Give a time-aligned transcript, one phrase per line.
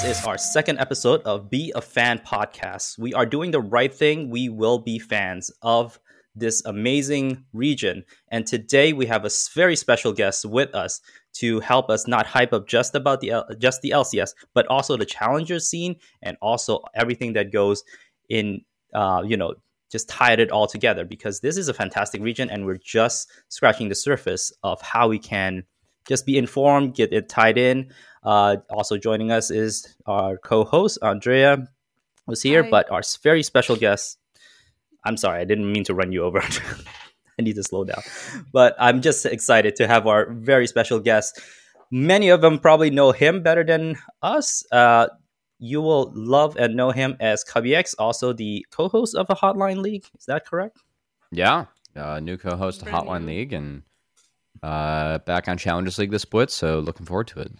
[0.00, 3.00] This is our second episode of Be a Fan podcast.
[3.00, 4.30] We are doing the right thing.
[4.30, 5.98] We will be fans of
[6.36, 8.04] this amazing region.
[8.28, 11.00] And today we have a very special guest with us
[11.38, 15.04] to help us not hype up just about the just the LCS, but also the
[15.04, 17.82] challenger scene and also everything that goes
[18.28, 18.60] in
[18.94, 19.54] uh, you know,
[19.90, 23.88] just tied it all together because this is a fantastic region and we're just scratching
[23.88, 25.64] the surface of how we can
[26.08, 27.92] just be informed, get it tied in.
[28.22, 31.68] Uh, also joining us is our co-host Andrea
[32.26, 32.70] was here, Hi.
[32.70, 34.18] but our very special guest.
[35.04, 36.42] I'm sorry, I didn't mean to run you over.
[37.38, 38.02] I need to slow down,
[38.52, 41.40] but I'm just excited to have our very special guest.
[41.90, 44.64] Many of them probably know him better than us.
[44.72, 45.06] Uh,
[45.58, 50.04] you will love and know him as CubbyX, also the co-host of a Hotline League.
[50.18, 50.78] Is that correct?
[51.30, 53.82] Yeah, uh, new co-host of Hotline League, and
[54.62, 56.50] uh, back on Challengers League this split.
[56.50, 57.52] So looking forward to it.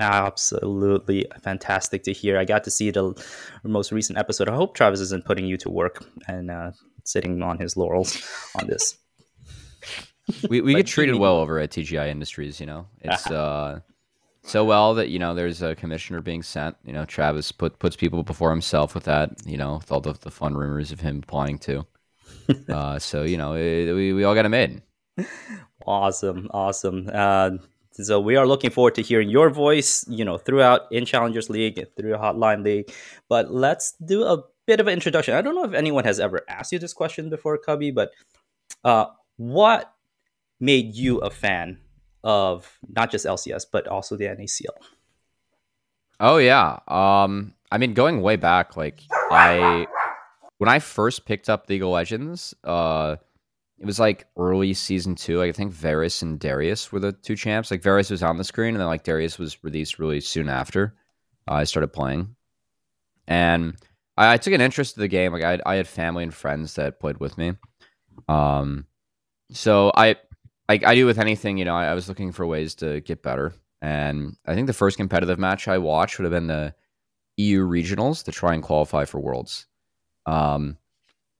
[0.00, 2.38] Absolutely fantastic to hear.
[2.38, 3.14] I got to see the
[3.64, 4.48] most recent episode.
[4.48, 6.70] I hope Travis isn't putting you to work and uh,
[7.04, 8.22] sitting on his laurels
[8.58, 8.96] on this.
[10.48, 12.60] we we get treated well over at TGI Industries.
[12.60, 13.80] You know, it's uh,
[14.42, 16.76] so well that you know there's a commissioner being sent.
[16.82, 19.32] You know, Travis put puts people before himself with that.
[19.44, 21.86] You know, with all the, the fun rumors of him applying to.
[22.70, 24.82] uh, so you know, it, we we all got him in.
[25.86, 27.10] Awesome, awesome.
[27.12, 27.50] Uh,
[28.04, 30.04] so we are looking forward to hearing your voice.
[30.08, 32.92] You know, throughout in Challengers League, through Hotline League.
[33.28, 35.34] But let's do a bit of an introduction.
[35.34, 38.10] I don't know if anyone has ever asked you this question before, Cubby, but
[38.84, 39.06] uh,
[39.36, 39.92] what
[40.60, 41.78] made you a fan
[42.22, 44.76] of not just LCS but also the NACL?
[46.20, 46.78] Oh yeah.
[46.86, 49.00] Um I mean going way back like
[49.30, 49.86] I
[50.58, 53.16] when I first picked up League of Legends, uh
[53.80, 55.38] it was like early season 2.
[55.38, 57.70] Like I think Varus and Darius were the two champs.
[57.70, 60.94] Like Varus was on the screen and then like Darius was released really soon after
[61.48, 62.36] uh, I started playing.
[63.26, 63.76] And
[64.18, 65.32] I, I, took an interest in the game.
[65.32, 67.54] Like I had, I had family and friends that played with me.
[68.28, 68.86] Um
[69.50, 70.16] so I
[70.68, 73.22] like I do with anything, you know, I, I, was looking for ways to get
[73.22, 73.54] better.
[73.80, 76.74] And I think the first competitive match I watched would have been the
[77.38, 79.66] EU regionals to try and qualify for worlds.
[80.26, 80.76] Um,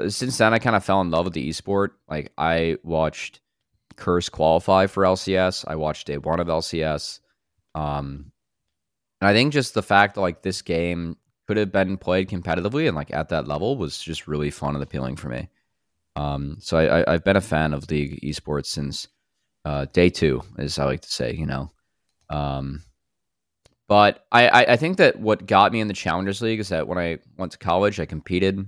[0.09, 1.91] since then, I kind of fell in love with the esport.
[2.09, 3.41] Like I watched
[3.97, 5.65] Curse qualify for LCS.
[5.66, 7.21] I watched day one of LCS.
[7.75, 8.33] Um,
[9.21, 11.16] and I think just the fact that like this game
[11.47, 14.83] could have been played competitively and like at that level was just really fun and
[14.83, 15.49] appealing for me.
[16.16, 19.09] Um, so I, have been a fan of League esports since
[19.65, 21.71] uh, day two, as I like to say, you know.
[22.28, 22.83] Um,
[23.89, 26.87] but I, I, I, think that what got me in the Challengers League is that
[26.87, 28.65] when I went to college, I competed.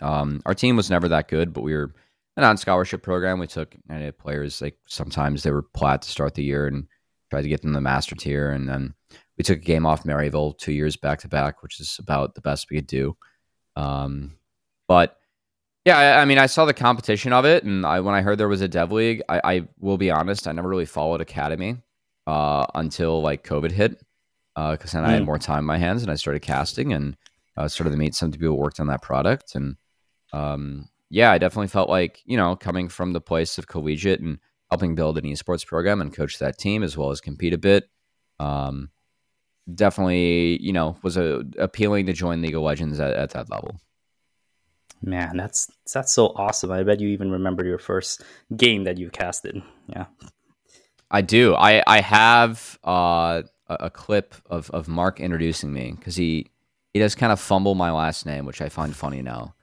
[0.00, 1.94] Um, our team was never that good, but we were
[2.36, 3.38] a non scholarship program.
[3.38, 3.74] We took
[4.18, 6.86] players like sometimes they were plat to start the year and
[7.30, 8.50] tried to get them the master tier.
[8.50, 8.94] And then
[9.36, 12.40] we took a game off Maryville two years back to back, which is about the
[12.40, 13.16] best we could do.
[13.74, 14.36] Um,
[14.88, 15.18] but
[15.84, 18.38] yeah, I, I, mean, I saw the competition of it, and I, when I heard
[18.38, 21.76] there was a dev league, I, I will be honest, I never really followed Academy
[22.26, 24.02] uh, until like COVID hit,
[24.56, 25.08] because uh, then mm.
[25.08, 25.26] I had hmm.
[25.26, 27.16] more time in my hands, and I started casting and
[27.56, 29.76] uh, started to meet some people who worked on that product, and
[30.36, 34.38] um, yeah, I definitely felt like you know coming from the place of collegiate and
[34.70, 37.88] helping build an esports program and coach that team as well as compete a bit.
[38.38, 38.90] Um,
[39.72, 43.80] definitely, you know, was a, appealing to join League of Legends at, at that level.
[45.02, 46.72] Man, that's that's so awesome.
[46.72, 48.22] I bet you even remember your first
[48.56, 49.62] game that you casted.
[49.88, 50.06] Yeah.
[51.10, 51.54] I do.
[51.54, 56.46] I I have uh, a, a clip of, of Mark introducing me because he
[56.92, 59.54] he does kind of fumble my last name, which I find funny now.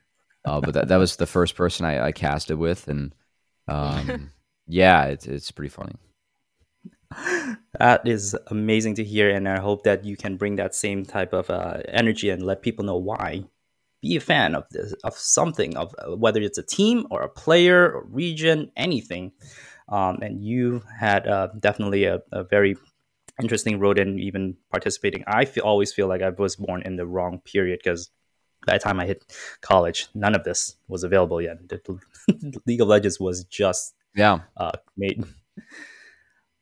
[0.46, 3.14] Uh, but that, that was the first person I, I casted with, and
[3.68, 4.32] um,
[4.68, 5.96] yeah, it's it's pretty funny.
[7.80, 11.34] That is amazing to hear, and I hope that you can bring that same type
[11.34, 13.46] of uh, energy and let people know why.
[14.02, 17.30] Be a fan of this of something of uh, whether it's a team or a
[17.30, 19.32] player or region anything.
[19.90, 22.78] Um, and you had uh, definitely a, a, very
[23.42, 25.24] interesting road in even participating.
[25.28, 28.10] I feel, always feel like i was born in the wrong period because
[28.66, 29.24] by the time i hit
[29.62, 31.58] college none of this was available yet
[32.68, 35.24] league of legends was just yeah uh, made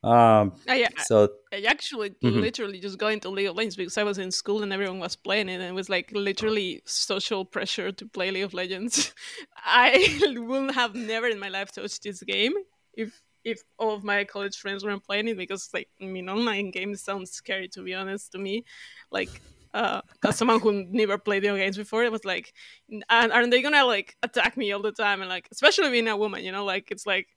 [0.04, 2.40] um, I, so I actually mm-hmm.
[2.40, 5.14] literally just got into League of Legends because I was in school and everyone was
[5.14, 9.14] playing it, and it was like literally social pressure to play League of Legends.
[9.64, 12.54] I would have never in my life touched this game
[12.94, 16.72] if if all of my college friends weren't playing it because like I mean online
[16.72, 18.64] games sounds scary to be honest to me,
[19.10, 19.30] like.
[19.74, 22.52] Uh, as someone who never played video games before, it was like,
[22.90, 25.20] and aren't they gonna like attack me all the time?
[25.20, 27.28] And like, especially being a woman, you know, like it's like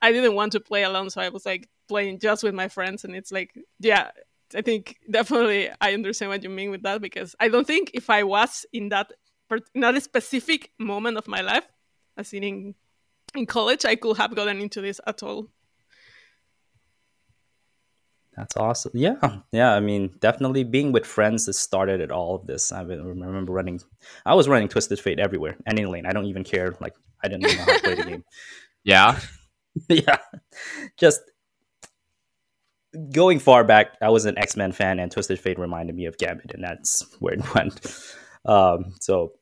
[0.00, 3.04] I didn't want to play alone, so I was like playing just with my friends,
[3.04, 4.10] and it's like, yeah,
[4.54, 8.08] I think definitely I understand what you mean with that because I don't think if
[8.10, 9.12] I was in that
[9.74, 11.66] not a specific moment of my life,
[12.16, 12.74] as in, in
[13.34, 15.48] in college, I could have gotten into this at all.
[18.36, 18.92] That's awesome.
[18.94, 19.16] Yeah,
[19.52, 19.74] yeah.
[19.74, 22.72] I mean, definitely being with friends that started at all of this.
[22.72, 23.80] I remember running.
[24.24, 26.06] I was running Twisted Fate everywhere, any lane.
[26.06, 26.74] I don't even care.
[26.80, 28.24] Like I didn't know how to play the game.
[28.82, 29.20] Yeah,
[29.90, 30.16] yeah.
[30.96, 31.20] Just
[33.12, 36.18] going far back, I was an X Men fan, and Twisted Fate reminded me of
[36.18, 38.14] Gambit, and that's where it went.
[38.44, 39.32] Um, so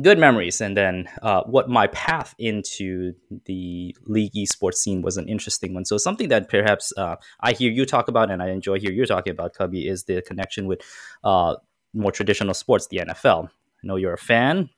[0.00, 0.60] good memories.
[0.60, 3.14] And then uh, what my path into
[3.44, 5.84] the league esports scene was an interesting one.
[5.84, 9.06] So something that perhaps uh, I hear you talk about, and I enjoy hear you
[9.06, 10.80] talking about, Cubby, is the connection with
[11.22, 11.56] uh,
[11.92, 13.48] more traditional sports, the NFL.
[13.48, 14.70] I know you're a fan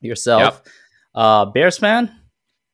[0.00, 0.62] yourself.
[0.64, 0.66] Yep.
[1.14, 2.10] Uh, Bears fan.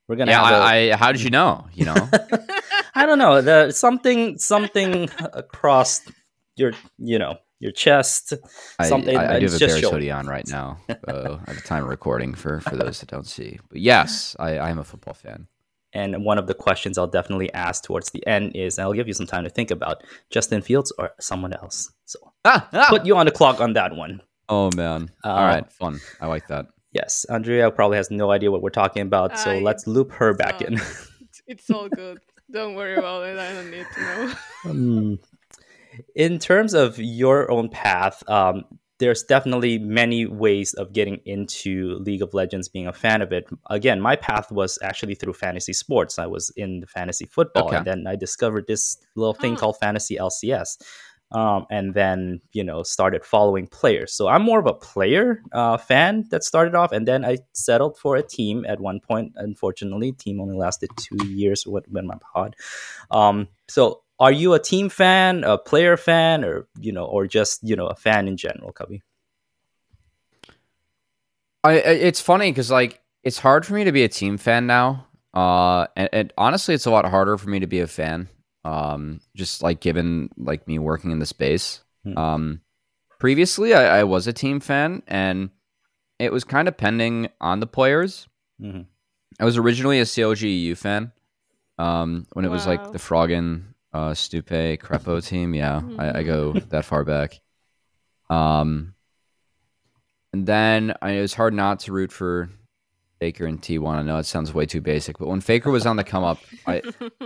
[0.09, 0.33] We're gonna.
[0.33, 0.61] Yeah, a...
[0.61, 1.67] I, How did you know?
[1.73, 1.95] You know.
[2.95, 3.41] I don't know.
[3.41, 6.03] The something something across
[6.57, 8.35] your you know your chest.
[8.83, 9.17] Something.
[9.17, 11.85] I, I, I do have a Bears hoodie on right now uh, at the time
[11.85, 13.61] of recording for for those that don't see.
[13.71, 15.47] But yes, I, I am a football fan.
[15.95, 19.13] And one of the questions I'll definitely ask towards the end is, I'll give you
[19.13, 21.93] some time to think about Justin Fields or someone else.
[22.07, 22.87] So ah, ah!
[22.89, 24.21] put you on the clock on that one.
[24.49, 25.11] Oh man!
[25.25, 26.01] Uh, All right, fun.
[26.21, 26.67] I like that.
[26.93, 30.35] Yes, Andrea probably has no idea what we're talking about, so I, let's loop her
[30.35, 30.81] back in.
[31.47, 32.19] it's all good.
[32.51, 33.39] Don't worry about it.
[33.39, 34.35] I don't need to know.
[34.71, 35.19] um,
[36.15, 38.65] in terms of your own path, um,
[39.03, 43.49] there's definitely many ways of getting into League of Legends, being a fan of it.
[43.69, 46.21] Again, my path was actually through fantasy sports.
[46.21, 47.79] I was in the fantasy football, okay.
[47.79, 49.57] and then I discovered this little thing oh.
[49.57, 50.81] called fantasy LCS.
[51.33, 54.13] Um, and then you know started following players.
[54.13, 57.99] So I'm more of a player uh, fan that started off, and then I settled
[57.99, 59.33] for a team at one point.
[59.35, 62.55] Unfortunately, team only lasted two years when, when my pod.
[63.11, 67.61] Um, so are you a team fan, a player fan, or you know, or just
[67.63, 69.03] you know a fan in general, Cubby?
[71.65, 75.07] I it's funny because like it's hard for me to be a team fan now.
[75.35, 78.29] Uh, and, and, honestly, it's a lot harder for me to be a fan.
[78.65, 81.83] Um, just like given like me working in the space.
[82.05, 82.19] Hmm.
[82.19, 82.61] Um,
[83.19, 85.51] previously I, I, was a team fan, and
[86.19, 88.29] it was kind of pending on the players.
[88.61, 88.83] Mm-hmm.
[89.41, 91.13] I was originally a CLG fan.
[91.79, 92.55] Um, when it wow.
[92.55, 95.55] was like the Froggen uh, Stupe Krepo team.
[95.55, 96.01] Yeah, mm-hmm.
[96.01, 97.41] I, I, go that far back.
[98.31, 98.95] Um,
[100.33, 102.49] and then I, it was hard not to root for
[103.21, 103.95] Faker and T1.
[103.95, 106.39] I know it sounds way too basic, but when Faker was on the come up,
[106.67, 106.83] I,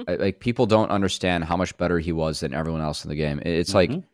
[0.08, 3.16] I, like people don't understand how much better he was than everyone else in the
[3.16, 3.38] game.
[3.38, 3.94] It, it's mm-hmm.
[3.94, 4.04] like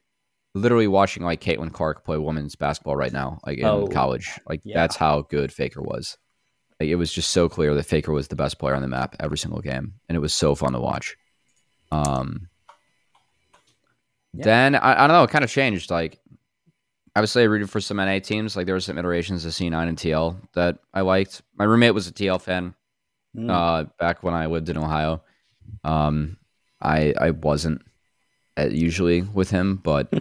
[0.54, 4.30] literally watching like Caitlin Clark play women's basketball right now, like in oh, college.
[4.46, 4.74] Like yeah.
[4.74, 6.18] that's how good Faker was.
[6.78, 9.16] Like, it was just so clear that Faker was the best player on the map
[9.20, 11.16] every single game, and it was so fun to watch.
[11.92, 12.48] Um,
[14.34, 14.44] yeah.
[14.44, 15.90] Then I, I don't know, it kind of changed.
[15.90, 16.18] Like
[17.14, 18.56] obviously I rooted for some NA teams.
[18.56, 21.42] Like there were some iterations of C9 and TL that I liked.
[21.56, 22.74] My roommate was a TL fan
[23.36, 23.50] mm.
[23.50, 25.22] uh, back when I lived in Ohio.
[25.84, 26.38] Um,
[26.80, 27.82] I I wasn't
[28.58, 30.12] usually with him, but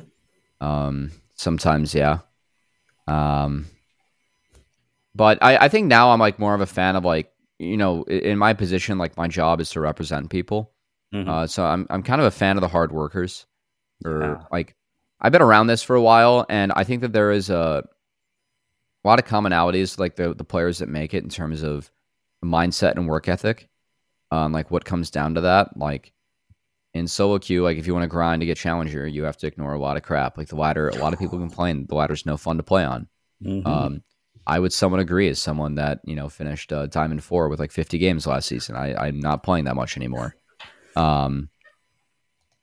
[0.61, 2.19] um, sometimes yeah.
[3.07, 3.65] Um,
[5.15, 8.03] but I, I think now I'm like more of a fan of like you know
[8.03, 10.71] in my position like my job is to represent people.
[11.13, 11.29] Mm-hmm.
[11.29, 13.45] Uh, so I'm I'm kind of a fan of the hard workers,
[14.05, 14.43] or yeah.
[14.51, 14.75] like
[15.19, 17.83] I've been around this for a while, and I think that there is a,
[19.03, 21.91] a lot of commonalities like the the players that make it in terms of
[22.43, 23.69] mindset and work ethic.
[24.31, 26.13] Um, like what comes down to that, like
[26.93, 29.47] in solo queue, like if you want to grind to get challenger, you have to
[29.47, 30.37] ignore a lot of crap.
[30.37, 33.07] Like the ladder, a lot of people complain the ladder's no fun to play on.
[33.43, 33.67] Mm-hmm.
[33.67, 34.03] Um,
[34.47, 37.71] I would somewhat agree as someone that you know finished uh, Diamond Four with like
[37.71, 38.75] 50 games last season.
[38.75, 40.35] I, I'm not playing that much anymore.
[40.95, 41.49] Um,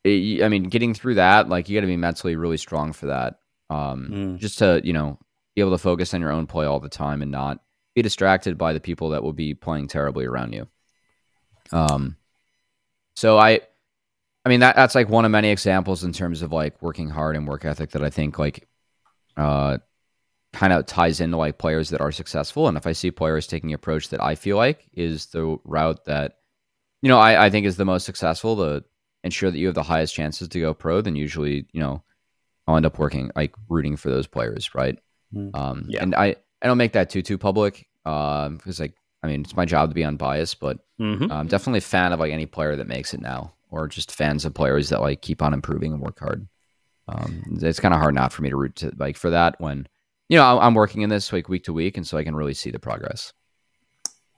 [0.05, 3.07] it, I mean, getting through that, like you got to be mentally really strong for
[3.07, 3.41] that.
[3.71, 4.39] Um, mm.
[4.39, 5.19] just to you know
[5.55, 7.61] be able to focus on your own play all the time and not
[7.95, 10.69] be distracted by the people that will be playing terribly around you.
[11.73, 12.17] Um,
[13.17, 13.61] so I,
[14.45, 17.37] I mean that that's like one of many examples in terms of like working hard
[17.37, 18.69] and work ethic that I think like,
[19.37, 19.79] uh,
[20.53, 22.69] kind of ties into like players that are successful.
[22.69, 26.38] And if I see players taking approach that I feel like is the route that,
[27.03, 28.85] you know, I, I think is the most successful, to
[29.25, 32.03] ensure that you have the highest chances to go pro, then usually, you know,
[32.67, 34.99] I'll end up working like rooting for those players, right?
[35.35, 35.55] Mm.
[35.55, 36.03] Um, yeah.
[36.03, 39.57] And I, I don't make that too too public um, because like I mean it's
[39.57, 41.31] my job to be unbiased, but mm-hmm.
[41.31, 44.45] I'm definitely a fan of like any player that makes it now, or just fans
[44.45, 46.49] of players that like keep on improving and work hard.
[47.09, 49.87] Um, it's kind of hard not for me to root to like for that when
[50.29, 52.55] you know I'm working in this like week to week, and so I can really
[52.55, 53.33] see the progress.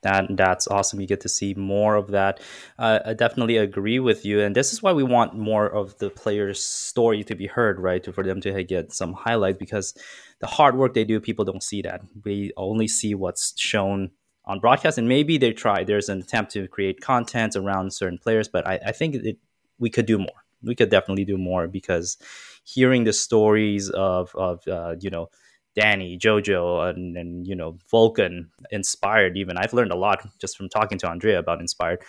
[0.02, 1.00] That that's awesome.
[1.00, 2.40] You get to see more of that.
[2.78, 6.10] Uh, I definitely agree with you, and this is why we want more of the
[6.10, 8.02] players' story to be heard, right?
[8.14, 9.94] For them to get some highlights because
[10.40, 12.00] the hard work they do, people don't see that.
[12.24, 14.10] We only see what's shown
[14.46, 15.84] on broadcast, and maybe they try.
[15.84, 19.38] There's an attempt to create content around certain players, but I, I think it,
[19.78, 20.44] we could do more.
[20.62, 22.16] We could definitely do more because
[22.64, 25.28] hearing the stories of of uh, you know
[25.74, 29.36] Danny, JoJo, and, and you know Vulcan inspired.
[29.36, 32.02] Even I've learned a lot just from talking to Andrea about inspired.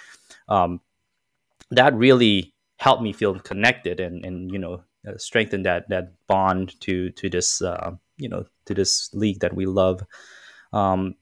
[0.47, 0.81] Um,
[1.69, 6.79] that really helped me feel connected and and you know uh, strengthen that that bond
[6.81, 10.01] to to this uh, you know to this league that we love.
[10.73, 11.15] Um,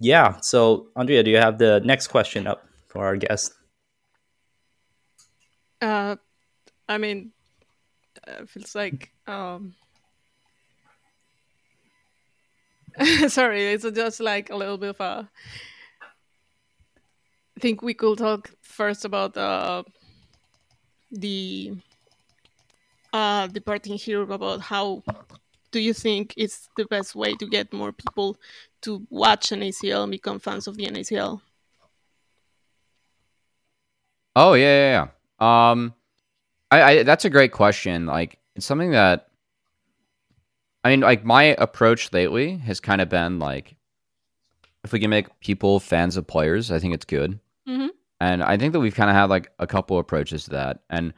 [0.00, 0.40] yeah.
[0.40, 3.54] So Andrea, do you have the next question up for our guest?
[5.80, 6.16] Uh,
[6.88, 7.32] I mean,
[8.26, 9.74] it feels like um
[13.28, 15.28] Sorry, it's just like a little bit of a.
[17.56, 19.82] I think we could talk first about uh,
[21.10, 21.72] the
[23.12, 25.02] uh, departing here about how
[25.70, 28.36] do you think it's the best way to get more people
[28.82, 31.40] to watch NACL and become fans of the NACL?
[34.36, 35.08] Oh yeah, yeah,
[35.40, 35.70] yeah.
[35.70, 35.94] Um,
[36.70, 38.06] I, I that's a great question.
[38.06, 39.27] Like it's something that
[40.88, 43.76] I mean, like my approach lately has kind of been like,
[44.84, 47.38] if we can make people fans of players, I think it's good.
[47.68, 47.88] Mm-hmm.
[48.20, 50.80] And I think that we've kind of had like a couple approaches to that.
[50.88, 51.12] And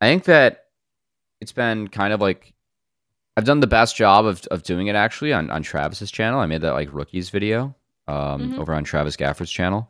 [0.00, 0.64] I think that
[1.40, 2.52] it's been kind of like
[3.36, 6.40] I've done the best job of, of doing it actually on, on Travis's channel.
[6.40, 7.76] I made that like rookies video
[8.08, 8.58] um, mm-hmm.
[8.58, 9.88] over on Travis Gafford's channel.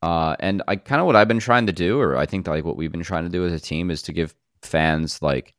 [0.00, 2.52] Uh, and I kind of what I've been trying to do, or I think that,
[2.52, 5.52] like what we've been trying to do as a team is to give fans like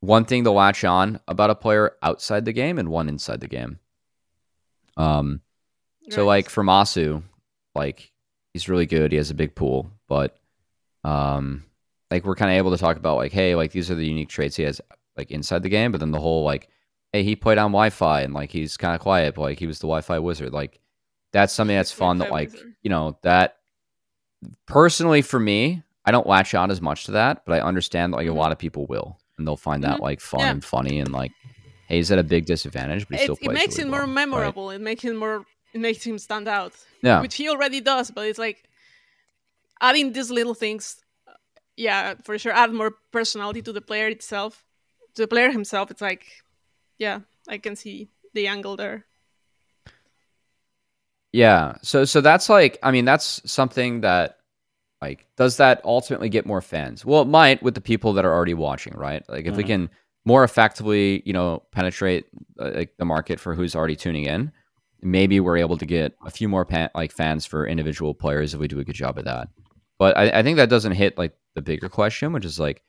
[0.00, 3.48] one thing to latch on about a player outside the game and one inside the
[3.48, 3.78] game.
[4.96, 5.42] Um,
[6.10, 7.22] so like for Massu,
[7.74, 8.10] like
[8.52, 9.12] he's really good.
[9.12, 10.36] He has a big pool, but
[11.04, 11.64] um,
[12.10, 14.28] like we're kind of able to talk about like, hey, like these are the unique
[14.28, 14.80] traits he has
[15.16, 16.68] like inside the game, but then the whole like,
[17.12, 19.78] hey, he played on Wi-Fi and like he's kind of quiet, but like he was
[19.78, 20.52] the Wi-Fi wizard.
[20.52, 20.80] Like
[21.32, 22.18] that's something that's fun.
[22.18, 22.74] That like wizard.
[22.82, 23.58] you know that
[24.66, 28.16] personally for me, I don't latch on as much to that, but I understand that
[28.16, 28.38] like a mm-hmm.
[28.38, 29.94] lot of people will and they'll find mm-hmm.
[29.94, 30.50] that like fun yeah.
[30.50, 31.32] and funny and like
[31.90, 33.38] hey, he's at a big disadvantage, but plays.
[33.42, 34.68] It makes really him well, more memorable.
[34.68, 34.76] Right?
[34.76, 35.44] It makes him more.
[35.74, 36.72] It makes him stand out.
[37.02, 38.10] Yeah, which he already does.
[38.10, 38.62] But it's like
[39.80, 41.02] adding these little things.
[41.76, 44.64] Yeah, for sure, add more personality to the player itself,
[45.14, 45.90] to the player himself.
[45.90, 46.26] It's like,
[46.98, 49.06] yeah, I can see the angle there.
[51.32, 54.38] Yeah, so so that's like, I mean, that's something that
[55.00, 57.04] like, does that ultimately get more fans?
[57.04, 59.22] Well, it might with the people that are already watching, right?
[59.28, 59.56] Like, if mm-hmm.
[59.56, 59.90] we can
[60.24, 62.26] more effectively, you know, penetrate
[62.60, 64.52] uh, like the market for who's already tuning in,
[65.02, 68.60] maybe we're able to get a few more pa- like fans for individual players if
[68.60, 69.48] we do a good job of that.
[69.98, 72.82] But I, I think that doesn't hit like the bigger question, which is like,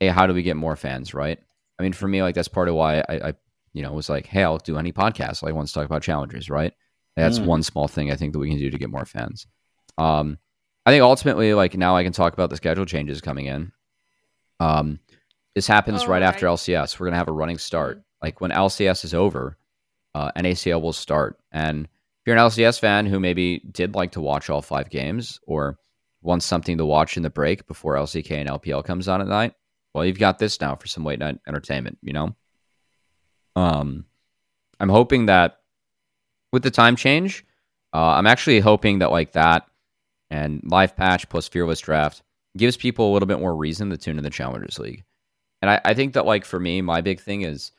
[0.00, 1.38] hey, how do we get more fans, right?
[1.78, 3.34] I mean, for me, like that's part of why I, I
[3.72, 5.42] you know, was like, hey, I'll do any podcast.
[5.42, 6.72] Like, I want to talk about challenges, right?
[7.16, 7.46] That's mm.
[7.46, 9.46] one small thing I think that we can do to get more fans.
[9.98, 10.38] Um,
[10.86, 13.72] I think ultimately, like now, I can talk about the schedule changes coming in.
[14.60, 15.00] Um,
[15.54, 16.98] this happens oh, right, right, after LCS.
[16.98, 18.02] We're gonna have a running start.
[18.22, 19.56] Like when LCS is over,
[20.14, 21.38] uh, NACL will start.
[21.52, 25.40] And if you're an LCS fan who maybe did like to watch all five games
[25.46, 25.78] or
[26.22, 29.54] wants something to watch in the break before LCK and LPL comes on at night,
[29.92, 31.98] well, you've got this now for some late night entertainment.
[32.02, 32.36] You know,
[33.56, 34.04] um,
[34.80, 35.60] I'm hoping that
[36.52, 37.44] with the time change,
[37.92, 39.66] uh, I'm actually hoping that like that
[40.30, 42.22] and live patch plus fearless draft
[42.56, 45.04] gives people a little bit more reason to tune in the Challengers League.
[45.62, 47.72] And I, I think that like for me, my big thing is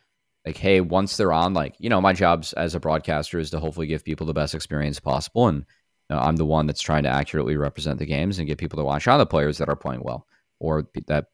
[0.45, 3.59] like, hey, once they're on, like, you know, my jobs as a broadcaster is to
[3.59, 5.47] hopefully give people the best experience possible.
[5.47, 5.65] And
[6.09, 8.77] you know, I'm the one that's trying to accurately represent the games and get people
[8.77, 10.27] to watch on the players that are playing well
[10.59, 11.27] or that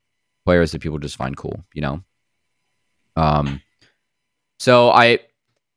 [0.46, 2.04] players that people just find cool, you know?
[3.16, 3.62] Um,
[4.60, 5.20] so I,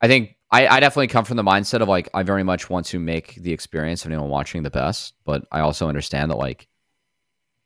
[0.00, 2.86] I think I, I definitely come from the mindset of like I very much want
[2.86, 6.68] to make the experience of anyone watching the best, but I also understand that like,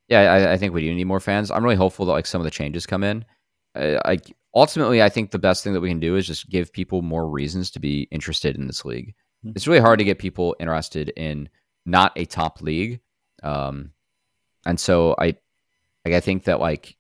[0.09, 1.50] yeah, I, I think we do need more fans.
[1.50, 3.26] I'm really hopeful that like some of the changes come in.
[3.75, 4.18] I, I
[4.54, 7.28] ultimately I think the best thing that we can do is just give people more
[7.28, 9.14] reasons to be interested in this league.
[9.45, 9.52] Mm-hmm.
[9.54, 11.50] It's really hard to get people interested in
[11.85, 13.00] not a top league,
[13.42, 13.90] um,
[14.64, 15.37] and so I,
[16.07, 16.97] like, I think that like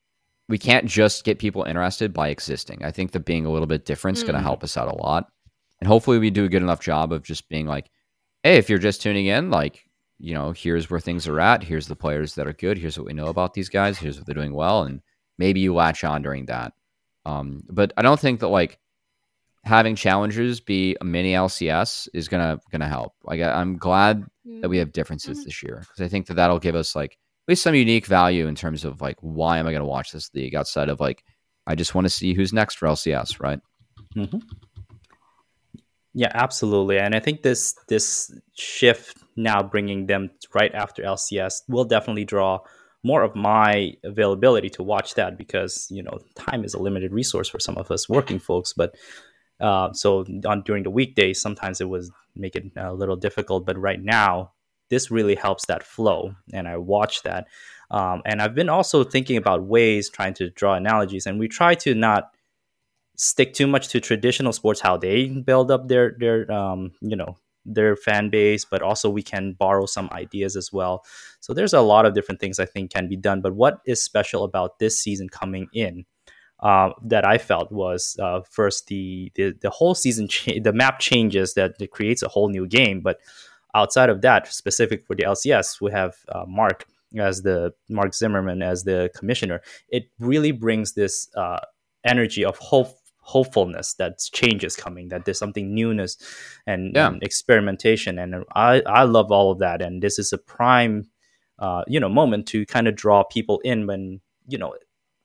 [0.50, 2.84] we can't just get people interested by existing.
[2.84, 4.26] I think that being a little bit different is mm.
[4.26, 5.30] going to help us out a lot.
[5.80, 7.90] And hopefully we do a good enough job of just being like,
[8.42, 9.84] hey, if you're just tuning in, like,
[10.18, 11.62] you know, here's where things are at.
[11.62, 12.78] Here's the players that are good.
[12.78, 13.98] Here's what we know about these guys.
[13.98, 14.82] Here's what they're doing well.
[14.82, 15.00] And
[15.38, 16.72] maybe you latch on during that.
[17.24, 18.78] Um, but I don't think that like
[19.64, 23.14] having challengers be a mini LCS is gonna gonna help.
[23.22, 24.24] Like I, am glad
[24.60, 25.44] that we have differences mm-hmm.
[25.44, 28.46] this year because I think that that'll give us like at least some unique value
[28.46, 31.22] in terms of like why am I gonna watch this league outside of like
[31.66, 33.60] I just want to see who's next for LCS, right?
[34.16, 34.38] Mm-hmm.
[36.18, 36.98] Yeah, absolutely.
[36.98, 42.58] And I think this this shift now bringing them right after LCS will definitely draw
[43.04, 47.48] more of my availability to watch that because you know time is a limited resource
[47.48, 48.72] for some of us working folks.
[48.72, 48.96] But
[49.60, 53.64] uh, so on during the weekdays, sometimes it was make it a little difficult.
[53.64, 54.54] But right now,
[54.90, 57.46] this really helps that flow, and I watch that.
[57.92, 61.76] Um, and I've been also thinking about ways, trying to draw analogies, and we try
[61.76, 62.32] to not
[63.18, 67.36] stick too much to traditional sports how they build up their their um, you know
[67.66, 71.04] their fan base but also we can borrow some ideas as well
[71.40, 74.02] so there's a lot of different things i think can be done but what is
[74.02, 76.06] special about this season coming in
[76.60, 80.98] uh, that I felt was uh, first the, the the whole season cha- the map
[80.98, 83.00] changes that it creates a whole new game.
[83.00, 83.20] But
[83.74, 88.62] outside of that, specific for the LCS, we have uh, Mark as the Mark Zimmerman
[88.62, 89.60] as the commissioner.
[89.88, 91.60] It really brings this uh,
[92.04, 92.97] energy of hope
[93.28, 96.16] hopefulness that change is coming, that there's something newness
[96.66, 97.08] and, yeah.
[97.08, 98.18] and, experimentation.
[98.18, 99.82] And I, I love all of that.
[99.82, 101.10] And this is a prime,
[101.58, 104.74] uh, you know, moment to kind of draw people in when, you know,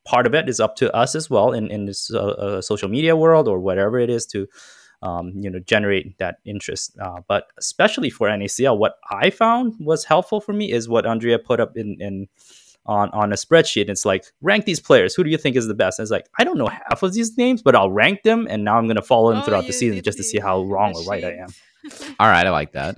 [0.06, 2.90] part of it is up to us as well in, in this uh, uh, social
[2.90, 4.48] media world or whatever it is to,
[5.02, 6.98] um, you know, generate that interest.
[7.02, 11.40] Uh, but especially for NACL, what I found was helpful for me is what Andrea
[11.40, 12.28] put up in, in
[12.86, 13.90] on on a spreadsheet.
[13.90, 15.16] It's like rank these players.
[15.16, 16.00] Who do you think is the best?
[16.00, 18.64] And it's like I don't know half of these names, but I'll rank them, and
[18.64, 20.94] now I'm going to follow them oh, throughout the season just to see how wrong
[20.96, 21.50] or right I am.
[22.20, 22.96] All right, I like that.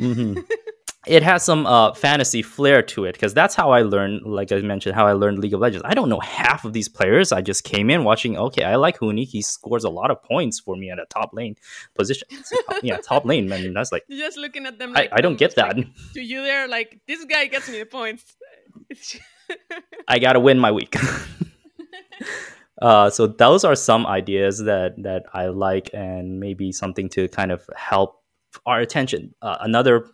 [0.00, 0.40] Mm-hmm.
[1.08, 4.60] it has some uh, fantasy flair to it because that's how I learned, like I
[4.60, 5.82] mentioned, how I learned League of Legends.
[5.84, 7.32] I don't know half of these players.
[7.32, 8.36] I just came in watching.
[8.36, 9.26] Okay, I like Huni.
[9.26, 11.56] He scores a lot of points for me at a top lane
[11.94, 12.28] position.
[12.82, 13.72] yeah, top lane, man.
[13.72, 14.92] That's like You're just looking at them.
[14.92, 15.76] Like, I, I don't get that.
[15.76, 18.36] Like, to you, there, like this guy gets me the points.
[20.08, 20.94] I gotta win my week.
[22.82, 27.50] uh, so those are some ideas that that I like, and maybe something to kind
[27.50, 28.22] of help
[28.66, 29.34] our attention.
[29.40, 30.06] Uh, another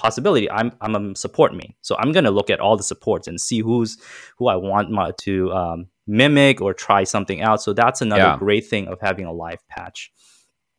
[0.00, 1.76] possibility i'm i'm a support me.
[1.82, 3.98] So i'm going to look at all the supports and see who's
[4.38, 7.62] who i want my, to um, mimic or try something out.
[7.62, 8.36] So that's another yeah.
[8.38, 10.10] great thing of having a live patch.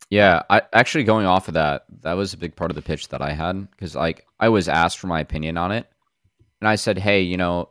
[0.10, 3.10] Yeah i actually going off of that that was a big part of the pitch
[3.10, 5.86] that i had because like i was asked for my opinion on it.
[6.60, 7.70] And i said hey you know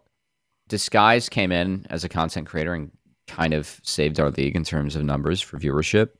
[0.68, 2.92] disguise came in as a content creator and
[3.26, 6.10] kind of saved our league in terms of numbers for viewership.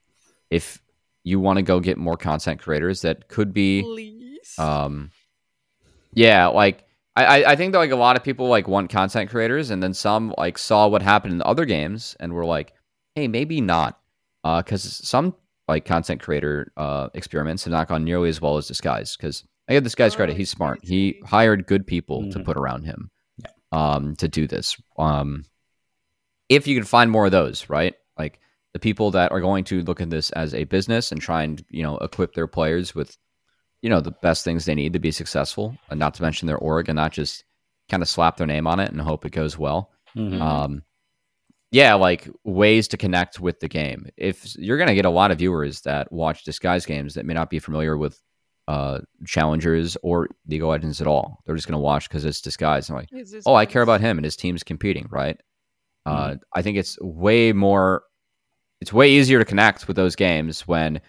[0.50, 0.82] If
[1.24, 4.58] you want to go get more content creators that could be Please.
[4.58, 5.10] um
[6.12, 6.84] yeah, like
[7.16, 9.94] I, I think that like a lot of people like want content creators, and then
[9.94, 12.72] some like saw what happened in the other games and were like,
[13.14, 14.00] hey, maybe not,
[14.42, 15.34] because uh, some
[15.68, 19.16] like content creator uh, experiments have not gone nearly as well as Disguise.
[19.16, 20.80] Because I give this guy's credit; he's smart.
[20.82, 22.30] He hired good people mm-hmm.
[22.30, 23.10] to put around him
[23.72, 24.76] um, to do this.
[24.98, 25.44] Um,
[26.48, 27.94] if you can find more of those, right?
[28.18, 28.40] Like
[28.72, 31.64] the people that are going to look at this as a business and try and
[31.70, 33.16] you know equip their players with
[33.82, 36.58] you know the best things they need to be successful, and not to mention their
[36.58, 37.44] org, and not just
[37.90, 39.90] kind of slap their name on it and hope it goes well.
[40.16, 40.40] Mm-hmm.
[40.40, 40.82] Um,
[41.72, 44.06] yeah, like ways to connect with the game.
[44.16, 47.34] If you're going to get a lot of viewers that watch disguise games that may
[47.34, 48.20] not be familiar with
[48.66, 52.40] uh, challengers or League of Legends at all, they're just going to watch because it's
[52.40, 52.88] disguise.
[52.88, 53.08] And like,
[53.46, 55.40] oh, I care about him and his team's competing, right?
[56.06, 56.32] Uh, mm-hmm.
[56.32, 58.02] Uh, I think it's way more.
[58.80, 61.00] It's way easier to connect with those games when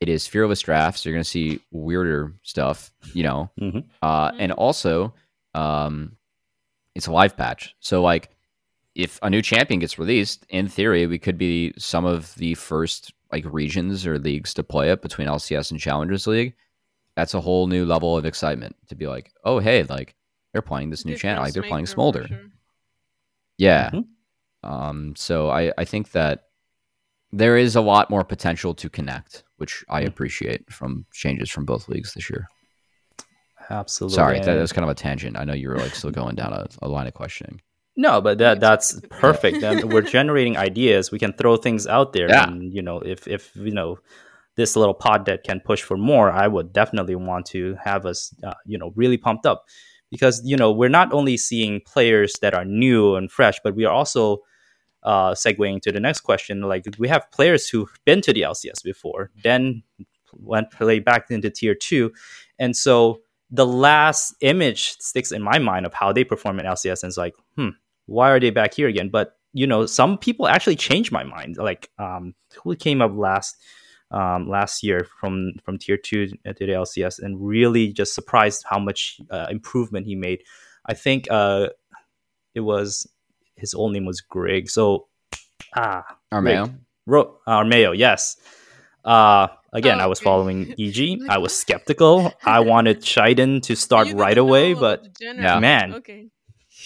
[0.00, 1.02] it is fearless drafts.
[1.02, 3.50] So you're going to see weirder stuff, you know.
[3.60, 3.80] Mm-hmm.
[4.02, 5.14] Uh, and also,
[5.54, 6.16] um,
[6.94, 7.74] it's a live patch.
[7.80, 8.30] So like,
[8.94, 13.12] if a new champion gets released, in theory, we could be some of the first
[13.30, 16.54] like regions or leagues to play it between LCS and Challengers League.
[17.14, 20.14] That's a whole new level of excitement to be like, oh hey, like
[20.52, 22.26] they're playing this new channel, like they're playing Smolder.
[22.26, 22.40] Sure.
[23.58, 23.90] Yeah.
[23.90, 24.70] Mm-hmm.
[24.70, 25.14] Um.
[25.16, 26.45] So I I think that
[27.32, 30.08] there is a lot more potential to connect which I hmm.
[30.08, 32.48] appreciate from changes from both leagues this year.
[33.68, 34.14] Absolutely.
[34.14, 35.36] Sorry, that was kind of a tangent.
[35.36, 37.60] I know you were like still going down a, a line of questioning.
[37.96, 39.62] No, but that that's perfect.
[39.62, 41.10] and we're generating ideas.
[41.10, 42.44] We can throw things out there, yeah.
[42.46, 43.98] and you know, if if you know
[44.54, 48.34] this little pod that can push for more, I would definitely want to have us,
[48.44, 49.64] uh, you know, really pumped up
[50.10, 53.84] because you know we're not only seeing players that are new and fresh, but we
[53.84, 54.42] are also
[55.06, 58.82] uh, segueing to the next question, like we have players who've been to the LCS
[58.82, 59.82] before, then
[60.32, 62.12] went play back into tier two,
[62.58, 67.04] and so the last image sticks in my mind of how they perform in LCS,
[67.04, 67.68] and it's like, hmm,
[68.06, 69.08] why are they back here again?
[69.08, 71.56] But you know, some people actually changed my mind.
[71.56, 73.56] Like, um, who came up last?
[74.12, 78.78] Um, last year from from tier two to the LCS, and really just surprised how
[78.78, 80.44] much uh, improvement he made.
[80.86, 81.70] I think uh,
[82.54, 83.08] it was
[83.56, 84.68] his old name was Greg.
[84.70, 85.08] So
[85.74, 86.74] ah, Armao.
[87.06, 88.36] Ro- Armao, yes.
[89.04, 90.24] Uh, again, Oh, I was okay.
[90.24, 91.20] following EG.
[91.28, 92.32] I was skeptical.
[92.44, 95.06] I wanted Shiden to start You right away, but.
[95.20, 95.60] Yeah.
[95.60, 95.94] Man.
[95.94, 96.28] Okay.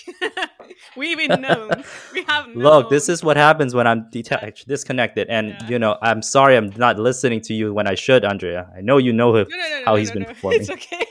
[0.96, 1.70] we even know.
[2.12, 5.68] We have look, this is what happens when I'm detached, disconnected, and Yeah.
[5.68, 8.70] you know, I'm sorry I'm not listening to you when I should, Andrea.
[8.76, 10.28] I know you know who- No, no, no, no, how no, he's no, been no.
[10.28, 10.60] performing.
[10.60, 11.06] It's okay.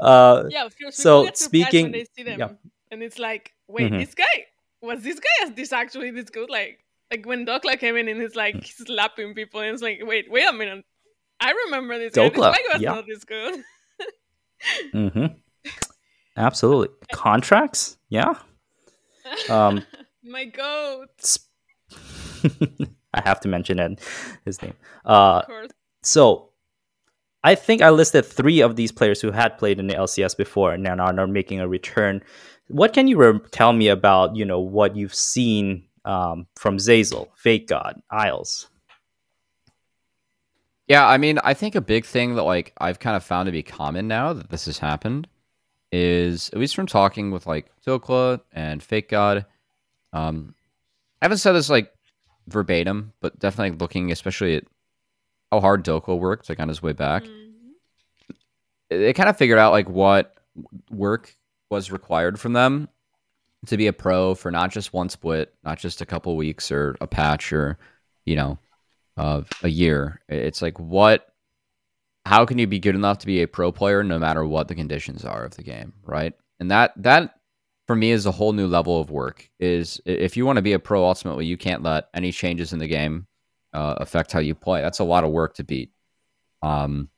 [0.00, 0.68] Uh, yeah.
[0.68, 2.48] So, people get surprised speaking- when they see them, yeah.
[2.90, 3.98] and it's like, wait, Mhm.
[4.04, 4.46] this guy
[4.80, 6.50] was this guy is this actually this good?
[6.50, 6.80] Like,
[7.10, 8.86] like when Dhokla came in and he's like Mm.
[8.86, 10.84] slapping people, and it's like, wait, wait a minute.
[11.40, 12.28] I remember this guy.
[12.28, 12.94] This Dhokla, guy was yeah.
[12.94, 13.64] not this good.
[14.94, 15.26] mm-hmm.
[16.36, 16.88] Absolutely.
[17.12, 17.96] Contracts?
[18.08, 18.34] Yeah.
[19.48, 19.84] Um,
[20.24, 21.36] My goat,
[23.14, 24.00] I have to mention it,
[24.44, 24.74] his name.
[25.04, 25.70] Uh, of course.
[26.02, 26.50] so
[27.42, 30.72] I think I listed three of these players who had played in the LCS before
[30.72, 32.22] and now are making a return.
[32.68, 37.28] What can you re- tell me about you know what you've seen um, from Zazel,
[37.36, 38.68] Fake God, Isles?
[40.88, 43.52] Yeah, I mean, I think a big thing that like I've kind of found to
[43.52, 45.28] be common now that this has happened
[45.90, 49.46] is at least from talking with like Dhokla and Fake God.
[50.12, 50.54] Um,
[51.20, 51.92] I haven't said this like
[52.48, 54.64] verbatim, but definitely looking especially at
[55.50, 57.24] how hard Dhokla worked like on his way back.
[57.24, 57.52] Mhm.
[58.90, 60.34] They kind of figured out like what
[60.90, 61.34] work
[61.72, 62.86] was required from them
[63.66, 66.96] to be a pro for not just one split, not just a couple weeks or
[67.00, 67.78] a patch or
[68.26, 68.58] you know
[69.16, 70.20] of a year.
[70.28, 71.26] It's like what
[72.26, 74.74] how can you be good enough to be a pro player no matter what the
[74.74, 76.34] conditions are of the game, right?
[76.60, 77.36] And that that
[77.86, 79.48] for me is a whole new level of work.
[79.58, 82.80] Is if you want to be a pro ultimately, you can't let any changes in
[82.80, 83.26] the game
[83.72, 84.82] uh, affect how you play.
[84.82, 85.90] That's a lot of work to beat.
[86.62, 87.08] Um,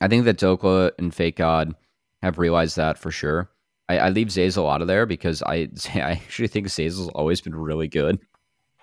[0.00, 1.74] I think that Dhokla and Fake God
[2.22, 3.50] have realized that for sure.
[3.88, 7.54] I, I leave Zazel out of there because I I actually think Zazel's always been
[7.54, 8.20] really good.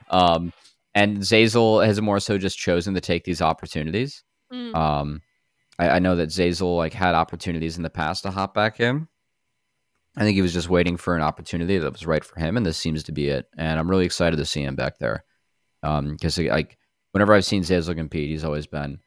[0.09, 0.53] Um,
[0.95, 4.23] and Zazel has more so just chosen to take these opportunities.
[4.51, 4.75] Mm.
[4.75, 5.21] Um,
[5.77, 9.07] I, I know that Zazel like had opportunities in the past to hop back in.
[10.15, 12.65] I think he was just waiting for an opportunity that was right for him, and
[12.65, 13.45] this seems to be it.
[13.55, 15.23] And I'm really excited to see him back there.
[15.83, 16.77] Um, because like
[17.11, 18.99] whenever I've seen Zazel compete, he's always been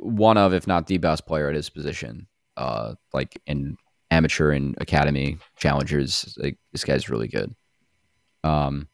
[0.00, 2.26] one of, if not the best player at his position.
[2.56, 3.76] Uh, like in
[4.10, 7.54] amateur and academy challengers, like this guy's really good.
[8.42, 8.88] Um,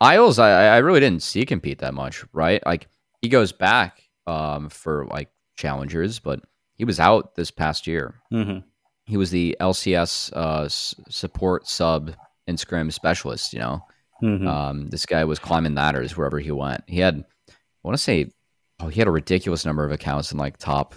[0.00, 2.64] Isles, I I really didn't see compete that much, right?
[2.64, 2.88] Like
[3.22, 6.40] he goes back um for like challengers, but
[6.74, 8.14] he was out this past year.
[8.32, 8.60] Mm-hmm.
[9.04, 12.12] He was the LCS uh, s- support sub
[12.46, 13.52] and scrim specialist.
[13.52, 13.80] You know,
[14.22, 14.46] Mm-hmm.
[14.46, 16.84] um, this guy was climbing ladders wherever he went.
[16.86, 18.30] He had, I want to say,
[18.78, 20.94] oh, he had a ridiculous number of accounts in like top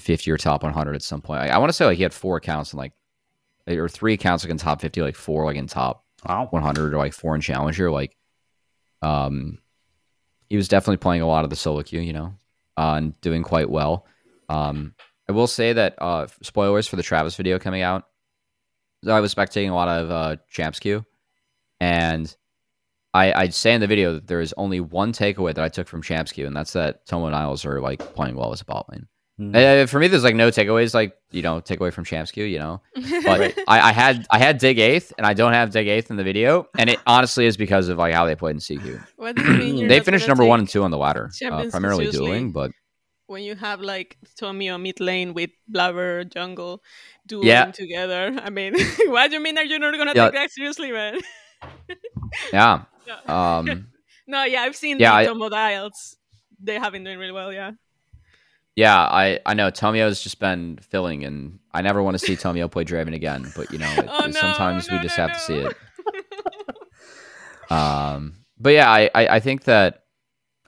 [0.00, 1.42] fifty or top one hundred at some point.
[1.42, 2.92] I, I want to say like he had four accounts in like,
[3.68, 6.46] or three accounts like in top fifty, like four like in top wow.
[6.50, 8.16] 100 or like four in challenger like
[9.02, 9.58] um
[10.48, 12.34] he was definitely playing a lot of the solo queue you know
[12.76, 14.06] uh, and doing quite well
[14.48, 14.94] um
[15.28, 18.04] i will say that uh spoilers for the travis video coming out
[19.04, 21.04] so i was spectating a lot of uh champs queue
[21.80, 22.36] and
[23.14, 25.88] i i'd say in the video that there is only one takeaway that i took
[25.88, 28.90] from champs queue and that's that tomo Niles are like playing well as a bot
[28.90, 29.06] lane
[29.40, 29.84] Mhm.
[29.84, 32.44] uh, for me there's like no takeaways like you know take away from champs queue
[32.44, 32.82] you know
[33.24, 36.16] but I, I had I had dig eighth, and I don't have dig eighth in
[36.16, 39.02] the video, and it honestly is because of like how they played in CQ.
[39.16, 39.88] what do you mean?
[39.88, 42.26] They finished number one and two on the ladder, uh, Champions primarily seriously?
[42.26, 42.52] dueling.
[42.52, 42.70] But
[43.28, 46.82] when you have like Tommy on mid lane with Blubber jungle
[47.26, 47.70] dueling Yeah.
[47.70, 48.36] together.
[48.42, 48.74] I mean,
[49.06, 50.24] what do you mean are you not gonna Yeah.
[50.26, 51.18] take that seriously, man?
[52.52, 53.18] yeah, Yeah.
[53.58, 53.88] um,
[54.26, 56.16] no, yeah, I've seen Yeah, the I- Tomo dials.
[56.62, 57.72] They have been doing really well, yeah.
[58.76, 62.70] Yeah, I I know Tomio's just been filling, and I never want to see Tomio
[62.70, 63.50] play Draven again.
[63.54, 65.76] But you know, it, Oh, no, sometimes we just no, have to see it.
[67.70, 70.04] Um, but yeah, I, I, I think that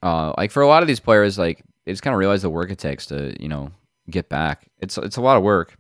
[0.03, 2.51] uh, like for a lot of these players, like they just kind of realize the
[2.51, 3.71] work it takes to you know
[4.09, 4.69] get back.
[4.79, 5.77] It's it's a lot of work.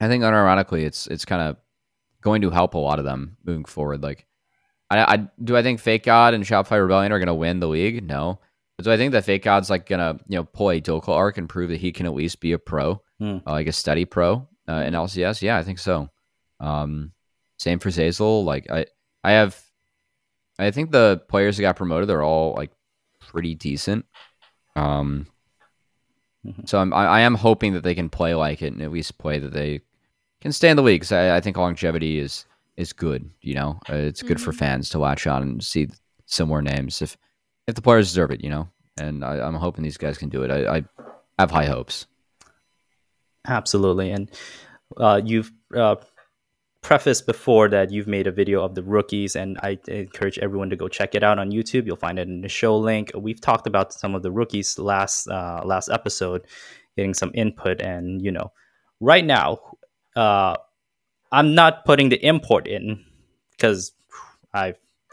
[0.00, 1.56] I think unironically, it's it's kind of
[2.20, 4.02] going to help a lot of them moving forward.
[4.02, 4.26] Like,
[4.90, 7.68] I, I do I think Fake God and Shopify Rebellion are going to win the
[7.68, 8.06] league?
[8.06, 8.40] No.
[8.82, 11.48] Do I think that Fake God's like gonna you know pull a Dhokla arc and
[11.48, 13.38] prove that he can at least be a pro, Hmm.
[13.46, 15.40] uh, like a steady pro uh, in LCS?
[15.42, 16.10] Yeah, I think so.
[16.60, 17.12] Um,
[17.58, 18.44] same for Zazel.
[18.44, 18.86] Like I
[19.24, 19.58] I have
[20.58, 22.70] I think the players that got promoted they're all like
[23.20, 24.04] pretty decent.
[24.74, 25.26] Um,
[26.46, 26.68] Mhm.
[26.68, 29.18] so I'm, I, I am hoping that they can play like it and at least
[29.18, 29.80] play that they
[30.40, 31.00] can stay in the league.
[31.00, 32.44] Because I, I think longevity is
[32.76, 33.30] is good.
[33.40, 34.58] You know, uh, it's good for Mhm.
[34.58, 35.88] fans to watch on and see
[36.26, 37.16] similar names if
[37.66, 38.42] if the players deserve it.
[38.42, 40.50] You know, and I, I'm hoping these guys can do it.
[40.50, 40.84] I, I
[41.38, 42.06] have high hopes.
[43.46, 44.30] Absolutely, and
[44.96, 45.96] uh, you've uh,
[46.86, 50.76] prefaced before that you've made a video of the rookies, and I encourage everyone to
[50.76, 51.84] go check it out on YouTube.
[51.84, 53.10] You'll find it in the show link.
[53.14, 56.46] We've talked about some of the rookies last uh, last episode,
[56.96, 58.52] getting some input, and you know,
[59.00, 59.58] right now,
[60.14, 60.56] uh,
[61.32, 63.04] I'm not putting the import in
[63.50, 63.92] because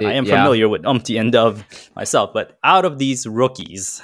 [0.05, 0.37] I I am yeah.
[0.43, 1.63] familiar with Umti and Dove
[1.95, 4.01] myself, but out of these rookies,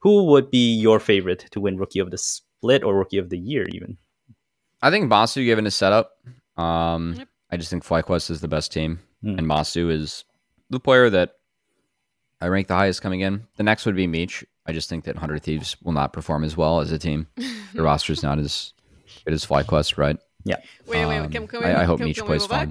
[0.00, 3.38] who would be your favorite to win Rookie of the Split or Rookie of the
[3.38, 3.96] Year, even?
[4.82, 6.12] I think Massu, given his setup,
[6.56, 7.28] um, Yep.
[7.50, 9.38] I just think FlyQuest is the best team, Hmm.
[9.38, 10.24] and Massu is
[10.70, 11.36] the player that
[12.40, 13.46] I rank the highest coming in.
[13.56, 14.44] The next would be Meech.
[14.66, 17.26] I just think that Hundred Thieves will not perform as well as a team.
[17.74, 18.74] The roster is not as
[19.24, 20.18] good as FlyQuest, right?
[20.44, 20.56] Yeah.
[20.86, 22.48] Wait, wait, Um, can, can we, I, I hope can, Meech can we plays go
[22.48, 22.68] back?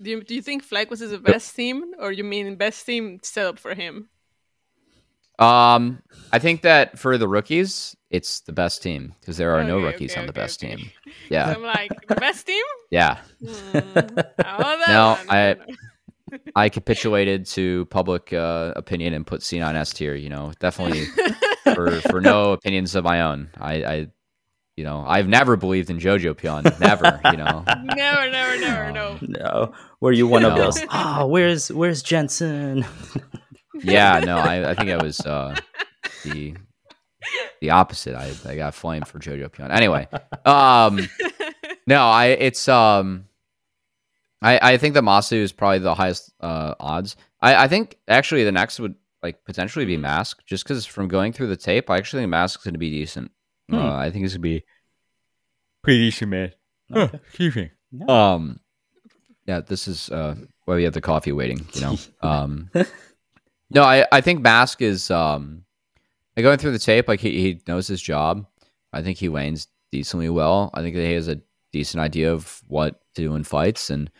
[0.00, 3.18] Do you, do you think FlyQuest is the best team, or you mean best team
[3.22, 4.08] set up for him?
[5.38, 9.78] Um, I think that for the rookies, it's the best team because there are no
[9.78, 10.68] rookies okay, on the okay, best okay.
[10.68, 10.92] team.
[11.38, 12.64] So Yeah, I'm like, the best team?
[12.90, 13.18] yeah.
[14.42, 15.18] How No.
[15.28, 15.56] I-
[16.54, 20.14] I capitulated to public uh, opinion and put C on S tier.
[20.14, 21.12] You know, definitely
[21.74, 23.50] for for no opinions of my own.
[23.58, 24.08] I, I
[24.78, 26.78] you know, I've never believed in Jojopyun.
[26.78, 27.20] Never.
[27.24, 27.64] You know.
[27.96, 29.18] never, never, never, no.
[29.20, 30.64] No, were you one of No.
[30.64, 30.80] those?
[30.88, 32.86] Ah, where's where's Jensen?
[33.80, 34.18] Yeah.
[34.24, 34.38] No.
[34.38, 35.54] I, I think I was uh,
[36.24, 36.54] the
[37.60, 38.14] the opposite.
[38.16, 39.70] I, I got flamed for Jojopyun.
[39.70, 40.08] Anyway.
[40.44, 41.08] Um.
[41.86, 42.02] No.
[42.02, 42.26] I.
[42.26, 43.24] It's um.
[44.42, 47.16] I, I think that Massu is probably the highest uh, odds.
[47.40, 51.32] I, I think actually the next would like potentially be Mask, just because from going
[51.32, 53.30] through the tape, I actually think Mask's going to be decent.
[53.68, 53.76] Hmm.
[53.76, 54.64] Uh, I think it's going to be
[55.82, 56.52] pretty decent, man.
[56.92, 57.18] Okay.
[57.26, 57.70] excuse me.
[57.92, 58.06] No.
[58.08, 58.60] Um,
[59.46, 61.66] yeah, this is uh why we have the coffee waiting.
[61.72, 61.96] You know.
[62.22, 62.70] Um,
[63.70, 65.64] no, I I think Mask is um,
[66.36, 68.46] like going through the tape, like he he knows his job.
[68.92, 70.70] I think he lanes decently well.
[70.74, 71.40] I think that he has a
[71.72, 74.10] decent idea of what to do in fights, and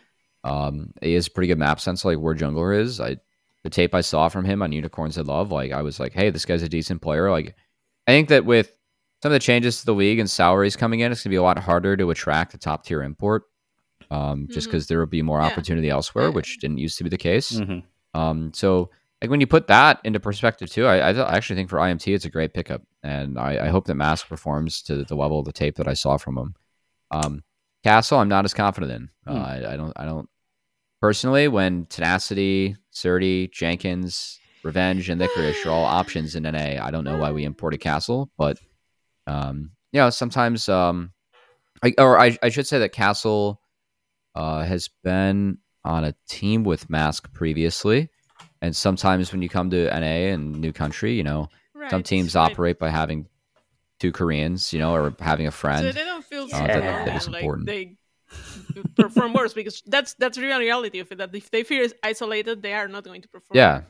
[0.43, 2.99] um, he has pretty good map sense, like where jungler is.
[2.99, 3.17] I
[3.63, 6.29] the tape I saw from him on Unicorns of Love, like I was like, hey,
[6.29, 7.29] this guy's a decent player.
[7.29, 7.55] Like
[8.07, 8.73] I think that with
[9.21, 11.43] some of the changes to the league and salaries coming in, it's gonna be a
[11.43, 13.43] lot harder to attract a top tier import.
[14.11, 14.71] Um, just Mhm.
[14.71, 15.47] because there will be more Yeah.
[15.47, 16.33] opportunity elsewhere, Yeah.
[16.33, 17.51] which didn't used to be the case.
[17.51, 17.83] Mhm.
[18.15, 18.89] Um, so
[19.21, 22.25] like when you put that into perspective too, I, I, actually think for IMT it's
[22.25, 25.51] a great pickup, and I, I hope that Mask performs to the level of the
[25.51, 26.55] tape that I saw from him.
[27.11, 27.43] Um,
[27.83, 29.09] Castle, I'm not as confident in.
[29.27, 29.43] Uh, Hmm.
[29.45, 30.29] I, I don't, I don't
[31.01, 31.47] personally.
[31.47, 37.17] When Tenacity, Surdy, Jenkins, Revenge, and Licorice are all options in NA, I don't know
[37.17, 38.57] why we imported Castle, but
[39.29, 41.11] um, you know sometimes um,
[41.83, 43.61] I, or I, I should say that Castle
[44.35, 48.09] uh, has been on a team with Mask previously.
[48.61, 51.47] And sometimes when you come to NA and new country, you know,
[51.89, 52.51] some teams right.
[52.51, 53.27] operate by having
[53.99, 55.85] two Koreans, you know, or having a friend.
[55.87, 57.67] So they don't feel Uh, that- that is like important.
[57.67, 57.95] they
[58.95, 61.17] perform worse because that's that's the real reality of it.
[61.17, 63.57] That if they feel isolated, they are not going to perform.
[63.57, 63.81] Yeah.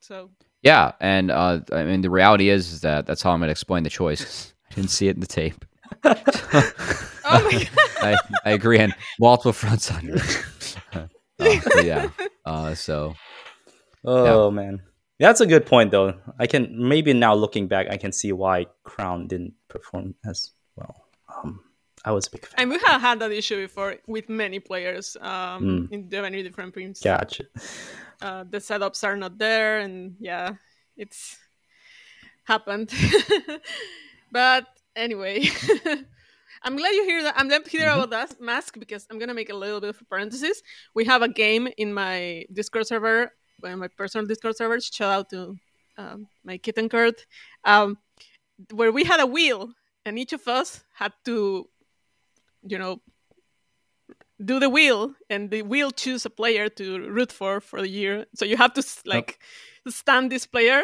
[0.00, 0.30] So
[0.62, 0.92] Yeah.
[1.00, 3.82] And uh, I mean, the reality is, is that that's how I'm going to explain
[3.82, 4.52] the choice.
[4.70, 5.64] I didn't see it in the tape.
[7.32, 7.68] Oh my god.
[8.02, 10.76] I, I agree on multiple fronts on it.
[10.94, 12.08] uh, yeah.
[12.44, 13.14] Uh, so
[14.04, 14.82] Oh man,
[15.18, 16.14] that's a good point though.
[16.38, 20.59] I can maybe now looking back, I can see why Crown didn't perform as well.
[22.04, 22.54] I was a big fan.
[22.60, 25.92] And we have had that issue before with many players um, Mm.
[25.92, 27.00] in the many different teams.
[27.00, 27.44] Gotcha.
[28.22, 30.54] Uh, the setups are not there, and yeah,
[30.96, 31.38] it's
[32.44, 32.90] happened.
[34.32, 35.44] but anyway,
[36.62, 37.34] I'm glad you hear that.
[37.36, 37.94] I'm glad to hear Mhm.
[37.96, 40.62] about that mask because I'm gonna make a little bit of a parenthesis.
[40.94, 43.32] We have a game in my Discord server,
[43.62, 44.80] my personal Discord server.
[44.80, 45.56] Shout out to
[45.98, 47.26] um, my kitten Kurt,
[47.64, 47.98] um,
[48.72, 49.72] where we had a wheel,
[50.06, 51.68] and each of us had to,
[52.62, 53.00] you know,
[54.42, 58.26] do the wheel, and the wheel choose a player to root for for the year.
[58.34, 59.38] So you have to like
[59.88, 60.82] stand this player,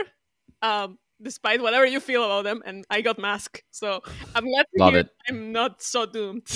[0.63, 2.63] um, despite whatever you feel about them.
[2.67, 4.03] And I got mask, so
[4.35, 5.09] I'm glad to Love it.
[5.29, 6.49] I'm not so doomed.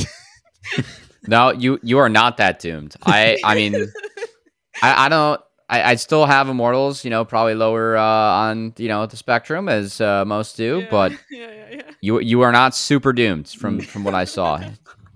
[1.26, 2.96] no, you you are not that doomed.
[3.04, 3.74] I I mean,
[4.82, 5.40] I, I don't.
[5.68, 9.68] I, I'd still have Immortals, you know, probably lower uh, on you know the spectrum
[9.68, 11.82] as uh, most do, Yeah, but yeah, yeah.
[12.00, 14.60] you you are not super doomed from from what I saw.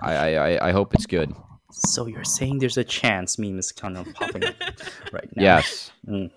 [0.05, 1.33] I, I I- hope it's good.
[1.71, 4.55] So you're saying there's a chance meme is kind of popping up
[5.13, 5.43] right now.
[5.43, 5.91] Yes.
[6.07, 6.31] Mm,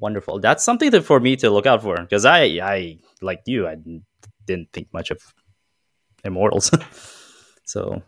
[0.00, 0.40] wonderful.
[0.40, 3.76] That's something that for me to look out for because I, I like you, I
[3.76, 5.22] didn't, think much of
[6.24, 6.70] Immortals.
[7.64, 8.02] so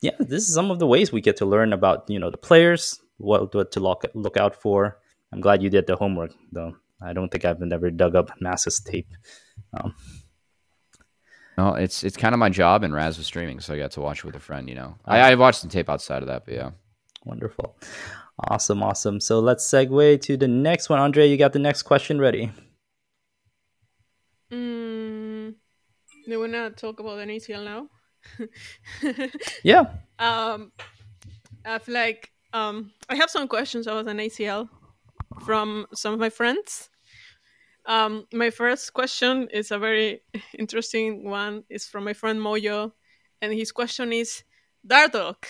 [0.00, 2.38] yeah, this is some of the ways we get to learn about you know the
[2.38, 4.98] players, what, what to look look out for.
[5.32, 6.76] I'm glad you did the homework, though.
[7.02, 9.08] I don't think I've ever dug up Massu's tape.
[9.74, 9.94] Um,
[11.58, 14.00] no, it's it's kind of my job, and Raz was streaming, so I got to
[14.00, 14.68] watch it with a friend.
[14.68, 16.70] You know, I, I watched the tape outside of that, but yeah.
[17.24, 17.76] Wonderful,
[18.38, 19.18] awesome, awesome.
[19.18, 21.00] So let's segue to the next one.
[21.00, 22.52] Andre, you got the next question ready?
[24.52, 25.56] Mm,
[26.28, 27.88] do we not talk about NACL now?
[29.64, 29.86] yeah.
[30.20, 30.70] Um,
[31.64, 34.68] I feel like um, I have some questions about NACL
[35.44, 36.88] from some of my friends.
[37.88, 40.20] Um, my first question is a very
[40.58, 41.64] interesting one.
[41.70, 42.92] It's from my friend Moyo,
[43.40, 44.44] and his question is
[44.86, 45.46] Dardoch.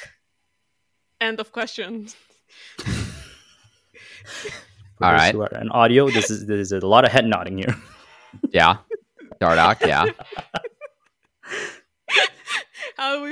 [1.20, 2.06] End of question.
[5.00, 5.34] All right.
[5.52, 6.08] An audio.
[6.10, 7.76] This is there's a lot of head nodding here.
[8.52, 8.76] Yeah.
[9.40, 10.04] Dardoch, yeah.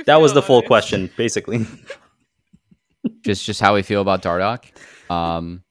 [0.05, 0.65] that was the full it?
[0.65, 1.67] question, basically.
[3.21, 4.65] just just how we feel about Dardoch.
[5.11, 5.63] Um,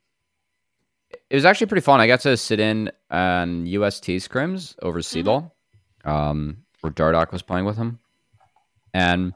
[1.30, 2.00] it was actually pretty fun.
[2.00, 5.50] I got to sit in on UST scrims over Seedall,
[6.04, 6.10] mm-hmm.
[6.10, 7.98] um, where Dardoch was playing with him,
[8.94, 9.32] and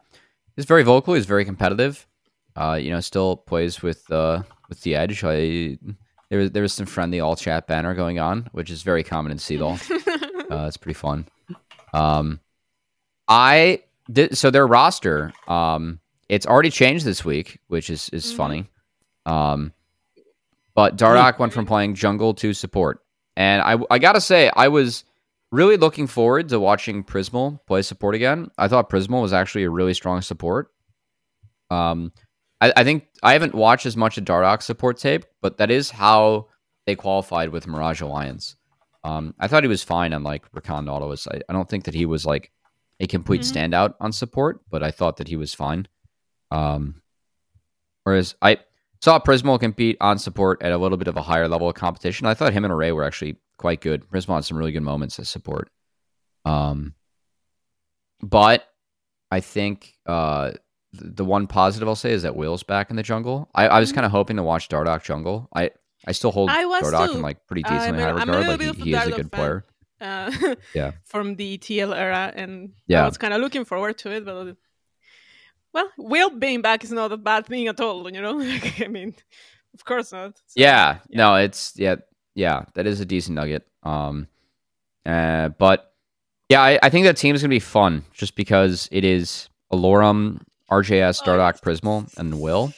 [0.57, 1.15] he's very vocal.
[1.15, 2.07] He's very competitive.
[2.57, 5.25] Uh, you know, still plays with uh, with the edge.
[5.25, 5.79] I
[6.29, 9.33] there was there was some friendly all chat banner going on, which is very common
[9.33, 9.81] in Seedall.
[10.51, 11.27] uh, it's pretty fun.
[11.93, 12.41] Um,
[13.27, 15.33] I did so their roster.
[15.49, 18.37] Um, it's already changed this week, which is is mm-hmm.
[18.37, 18.71] funny.
[19.27, 19.73] Um,
[20.81, 23.05] but Dardoch went from playing jungle to support,
[23.37, 25.05] and I I gotta say I was
[25.53, 28.49] really looking forward to watching Prismal play support again.
[28.57, 30.71] I thought Prismal was actually a really strong support.
[31.71, 32.13] Um,
[32.63, 35.91] I, I think I haven't watched as much of Dardoch support tape, but that is
[35.91, 36.49] how
[36.87, 38.57] they qualified with Mirage Alliance.
[39.05, 41.29] Um, I thought he was fine on like Rakan Nautilus.
[41.29, 42.53] I, I don't think that he was like
[43.01, 43.75] a complete mm-hmm.
[43.75, 45.89] standout on support, but I thought that he was fine.
[46.51, 47.03] Um,
[48.05, 48.61] whereas I
[49.03, 52.27] saw Prismal compete on support at a little bit of a higher level of competition.
[52.27, 54.09] I thought him and Array were actually quite good.
[54.09, 55.71] Prismal had some really good moments as support.
[56.45, 56.95] Um,
[58.23, 58.67] but
[59.31, 60.53] I think uh,
[60.93, 63.49] the one positive I'll say is that Will's back in the jungle.
[63.55, 63.97] I, I was mm-hmm.
[63.97, 65.49] kind of hoping to watch Dardoch jungle.
[65.55, 65.71] I
[66.07, 68.61] I still hold Dardoch in like pretty decent high regard.
[68.61, 69.31] Like he, he is a good fan.
[69.31, 69.65] player.
[70.01, 70.93] Uh, yeah.
[71.05, 73.03] From the TL era, and yeah.
[73.03, 74.57] I was kind of looking forward to it, but
[75.73, 78.11] well, Will being back is not a bad thing at all.
[78.11, 78.41] You know,
[78.81, 79.15] I mean,
[79.75, 80.37] of course not.
[80.37, 81.97] So, yeah, yeah, no, it's yeah,
[82.35, 83.67] yeah, that is a decent nugget.
[83.83, 84.29] Um,
[85.07, 85.93] uh, but
[86.49, 90.41] yeah, I, I think that team is gonna be fun just because it is Allorim,
[90.71, 92.73] RJS, Dardoch, oh, Prismal, and Will.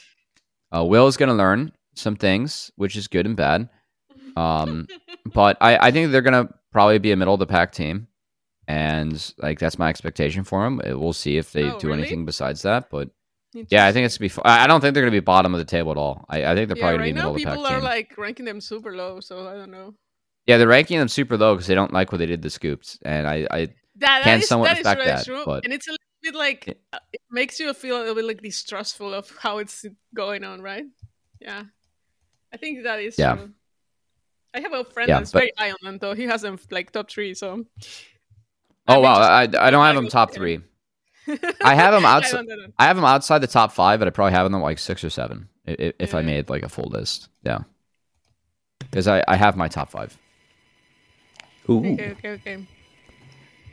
[0.75, 3.69] Uh, Will is gonna learn some things, which is good and bad.
[4.35, 4.87] Um,
[5.31, 8.07] but I, I think they're gonna probably be a middle of the pack team,
[8.67, 10.81] and like that's my expectation for them.
[10.83, 12.01] We'll see if they oh, do really?
[12.01, 13.09] anything besides that, but
[13.53, 14.31] yeah, I think it's to be.
[14.43, 16.25] I don't think they're gonna be bottom of the table at all.
[16.29, 17.53] I, I think they're yeah, probably gonna be middle of the pack.
[17.53, 17.83] People are team.
[17.83, 19.93] like ranking them super low, so I don't know.
[20.47, 22.99] Yeah, they're ranking them super low because they don't like what they did the Scoops,
[23.03, 25.25] and I, I that, can that is, somewhat that respect really that.
[25.25, 25.43] True.
[25.45, 28.25] But and it's a little bit like uh, it makes you feel a little bit
[28.25, 30.85] like distrustful of how it's going on, right?
[31.39, 31.63] Yeah,
[32.51, 33.35] I think that is yeah.
[33.35, 33.51] true.
[34.55, 35.39] I have a friend yeah, that's but...
[35.39, 36.13] very high on them, though.
[36.13, 37.65] He has them like top three, so.
[38.87, 39.15] Oh wow!
[39.15, 40.59] I, I don't have them top three.
[41.63, 42.45] I have them outside.
[42.77, 45.09] I have him outside the top five, but I probably have them like six or
[45.09, 46.19] seven if, if yeah.
[46.19, 47.29] I made like a full list.
[47.43, 47.59] Yeah,
[48.79, 50.17] because I, I have my top five.
[51.69, 51.79] Ooh.
[51.93, 52.67] Okay, okay, okay.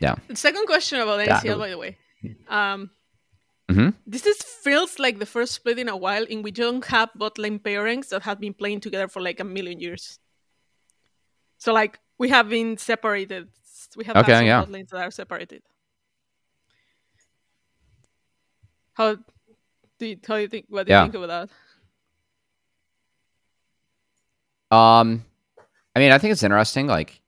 [0.00, 0.14] Yeah.
[0.28, 1.98] The second question about NCL, by the way.
[2.48, 2.90] Um,
[3.70, 3.90] Mm-hmm.
[4.04, 7.10] This is feels like the first split in a while in which you don't have
[7.14, 10.18] bot lane pairings that have been playing together for like a million years.
[11.58, 13.48] So like we have been separated.
[13.96, 14.60] We have okay, yeah.
[14.60, 15.62] bot lanes that are separated.
[18.94, 19.16] How
[19.98, 20.66] do you, how do you think?
[20.68, 21.48] What do you think about
[24.70, 24.76] that?
[24.76, 25.24] Um,
[25.94, 26.86] I mean, I think it's interesting.
[26.86, 27.20] Like,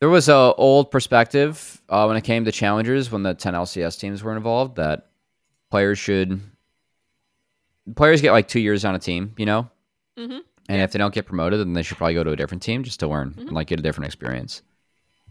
[0.00, 4.00] there was a old perspective uh, when it came to challengers when the 10 LCS
[4.00, 5.10] teams were involved that
[5.70, 6.40] players should
[7.94, 9.70] players get like two years on a team, you know,
[10.18, 10.32] mm-hmm.
[10.32, 10.82] and yeah.
[10.82, 13.00] if they don't get promoted, then they should probably go to a different team just
[13.00, 13.40] to learn mm-hmm.
[13.40, 14.62] and like get a different experience.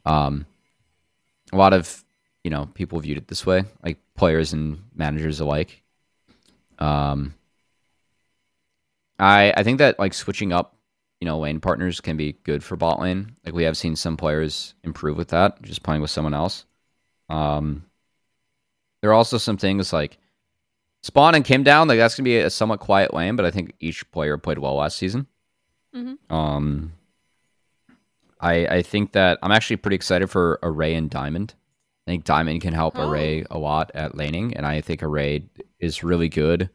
[0.06, 0.46] Um,
[1.54, 2.04] a lot of
[2.44, 5.84] you know people viewed it this way, like players and managers alike.
[6.80, 7.36] Um,
[9.20, 10.76] I I think that like switching up,
[11.20, 13.36] you know, lane partners can be good for bot lane.
[13.46, 16.66] Like we have seen some players improve with that, just playing with someone else.
[17.30, 17.86] Um,
[19.02, 20.18] there are also some things like
[21.04, 23.74] Spawn and Kim down, like that's gonna be a somewhat quiet lane, but I think
[23.80, 25.28] each player played well last season.
[25.96, 26.34] Mm-hmm.
[26.34, 26.94] Um,
[28.42, 31.54] I I think that I'm actually pretty excited for Array and Diamond.
[32.08, 33.10] I think Diamond can help Oh.
[33.10, 35.46] Array a lot at laning, and I think Array
[35.80, 36.70] is really good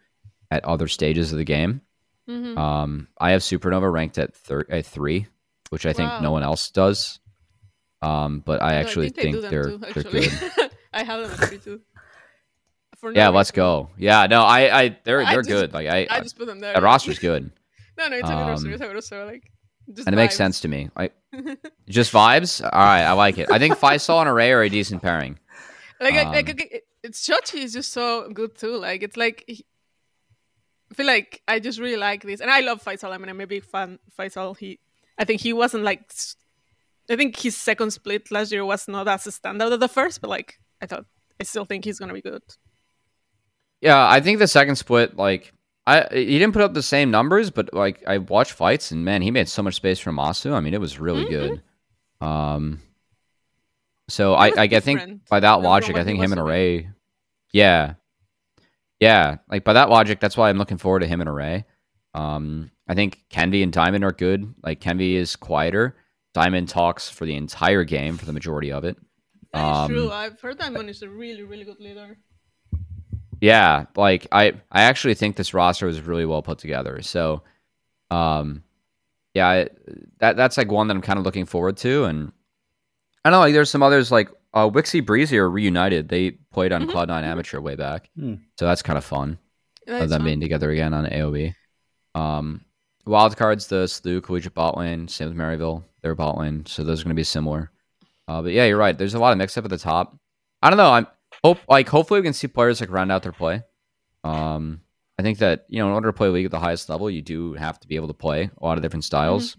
[0.50, 1.80] at other stages of the game.
[2.28, 2.56] Mhm.
[2.56, 5.26] Um, I have Supernova ranked at thir- at three,
[5.70, 7.18] which I think no one else does.
[8.02, 10.28] Um, but I No, actually they think, do them they're too, they're actually.
[10.28, 10.70] good.
[10.94, 11.80] I have them at three too.
[13.02, 13.90] No yeah, let's go.
[13.98, 15.72] Yeah, no, I, I they're I they're just- good.
[15.74, 16.74] Like I, I just put them there.
[16.74, 17.50] that roster's good,
[17.98, 18.66] No, no, it's a good roster.
[18.68, 19.24] Um, It's a good roster.
[19.24, 19.50] Like,
[19.92, 20.90] just and it makes sense to me.
[20.96, 21.10] I
[21.88, 22.62] just vibes.
[22.62, 23.50] All right, I like it.
[23.50, 25.38] I think Faisal and Array are a decent pairing.
[26.00, 28.76] Like, like Um, okay, it's Shochi is just so good too.
[28.76, 29.44] Like, it's like
[30.90, 33.12] I feel like I just really like this, and I love Faisal.
[33.12, 33.98] I mean, I'm a big fan.
[34.06, 34.56] of Faisal.
[34.56, 34.78] He,
[35.18, 36.10] I think he wasn't like.
[37.08, 40.20] I think his second split last year was not as a standout as the first,
[40.20, 41.06] but like I thought,
[41.40, 42.42] I still think he's gonna be good.
[43.80, 45.52] Yeah, I think the second split, like
[45.86, 49.22] I he didn't put up the same numbers, but like I watched fights and man,
[49.22, 50.52] he made so much space for Massu.
[50.52, 51.28] I mean, it was really Mhm.
[51.30, 51.62] good.
[52.20, 52.80] Um,
[54.08, 56.40] so I I, I think by that logic, I think him and.
[56.40, 56.88] Array,
[57.52, 57.94] yeah,
[59.00, 61.64] yeah, like by that logic, that's why I'm looking forward to him and Array.
[62.14, 64.54] Um, I think Kenvi and Diamond are good.
[64.62, 65.96] Like Kenvi is quieter.
[66.34, 68.96] Diamond talks for the entire game for the majority of it.
[69.52, 70.06] That is true.
[70.06, 72.18] Um, I've heard Diamond is a really, really good leader.
[73.40, 77.02] Yeah, like I I actually think this roster was really well put together.
[77.02, 77.42] So
[78.10, 78.62] um
[79.34, 79.68] yeah, I,
[80.18, 82.32] that that's like one that I'm kind of looking forward to and
[83.24, 86.08] I don't know, like there's some others like uh Wixie Breezy are reunited.
[86.08, 87.24] They played on Mhm, Cloud9 mhm.
[87.24, 88.10] Amateur way back.
[88.18, 88.34] Hmm.
[88.58, 89.38] So that's kind of fun
[89.86, 90.24] That of them fun.
[90.24, 91.54] being together again on AoE.
[92.14, 92.64] Um
[93.06, 96.64] wild Wildcards, the Slew Collegiate bot lane, same with Maryville, their bot lane.
[96.66, 97.70] So those are gonna be similar.
[98.28, 98.96] Uh, but yeah, you're right.
[98.98, 100.16] There's a lot of mix up at the top.
[100.62, 100.90] I don't know.
[100.92, 101.06] I'm
[101.44, 103.62] hope like hopefully we can see players like round out their play.
[104.24, 104.80] Um,
[105.18, 107.22] I think that you know in order to play league at the highest level, you
[107.22, 109.56] do have to be able to play a lot of different styles.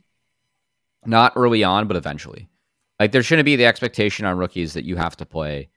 [1.05, 2.49] Not early on, but eventually.
[2.99, 5.69] Like there shouldn't be the expectation on rookies that you have to play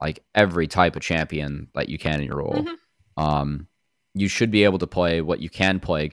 [0.00, 2.64] like every type of champion that you can in your role.
[2.64, 2.76] Mhm.
[3.16, 3.66] Um,
[4.14, 6.12] you should be able to play what you can play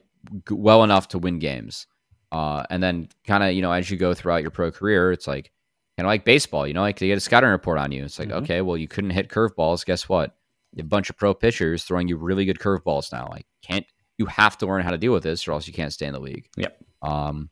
[0.50, 1.88] well enough to win games.
[2.32, 5.28] Uh, and then kind of you know as you go throughout your pro career, it's
[5.28, 5.52] like
[5.98, 6.68] kind of like baseball.
[6.68, 8.06] You know, like they get a scouting report on you.
[8.06, 8.44] It's like Mhm.
[8.44, 9.86] okay, well you couldn't hit curveballs.
[9.86, 10.36] Guess what?
[10.74, 13.28] You have a bunch of pro pitchers throwing you really good curveballs now.
[13.30, 13.86] Like can't
[14.18, 16.14] you have to learn how to deal with this, or else you can't stay in
[16.14, 16.50] the league.
[16.58, 16.78] Yep.
[17.04, 17.50] Um,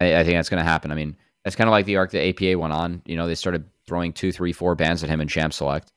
[0.00, 0.92] I, I think that's going to happen.
[0.92, 3.02] I mean, that's kind of like the arc that APA went on.
[3.06, 5.92] You know, they started throwing two, three, four bands at him in champ select.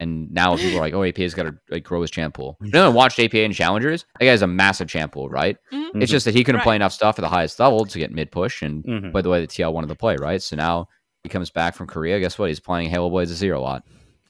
[0.00, 2.58] And now people are like, oh, APA's got to like grow his champ pool.
[2.60, 4.04] You know, watched APA in challengers.
[4.18, 5.56] That guy's a massive champ pool, right?
[5.72, 6.02] Mhm.
[6.02, 6.64] It's just that he couldn't Right.
[6.64, 9.12] play enough stuff at the highest level to get mid push and Mhm.
[9.12, 10.42] play the way that TL wanted to play, right?
[10.42, 10.88] So now
[11.24, 12.20] he comes back from Korea.
[12.20, 12.50] Guess what?
[12.50, 13.82] He's playing Halo Blades of Zero a lot.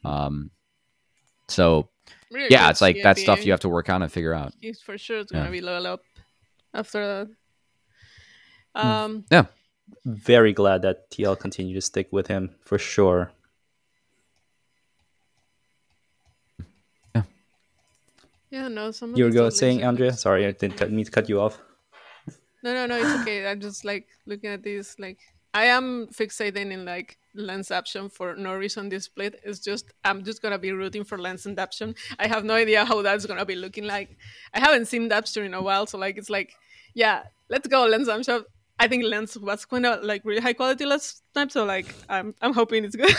[0.04, 0.50] Um,
[1.48, 1.88] so
[2.30, 4.54] Really yeah, it's like that stuff you have to work on and figure out.
[4.60, 5.50] He's for sure it's gonna Yeah.
[5.50, 6.00] be level up
[6.72, 7.26] after
[8.74, 8.80] that.
[8.80, 8.88] Hmm.
[9.34, 9.48] Um,
[10.06, 13.32] Very glad that TL continued to stick with him for sure.
[17.14, 17.22] yeah,
[18.50, 20.12] yeah no, some of You were these go- old saying, legends Andrea?
[20.14, 21.58] Sorry, I didn't cut, mean to cut you off.
[22.62, 23.46] No, no, no, it's okay.
[23.46, 24.98] I'm just like looking at this.
[24.98, 25.18] Like,
[25.54, 28.88] I am fixating in like lens option for no reason.
[28.88, 31.94] This split is just I'm just gonna be rooting for lens and option.
[32.18, 34.16] I have no idea how that's gonna be looking like.
[34.52, 36.54] I haven't seen Dapster in a while, so like it's like,
[36.92, 38.44] yeah, let's go lens option.
[38.80, 42.34] I think lens was kind of like really high quality last time, so like I'm
[42.42, 43.14] I'm hoping it's good.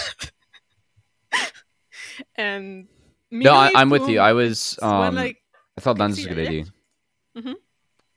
[2.35, 2.89] and
[3.31, 4.19] No, I, I'm with you.
[4.19, 4.77] I was.
[4.81, 5.41] Um, like
[5.77, 6.65] I thought Lens was a good idea.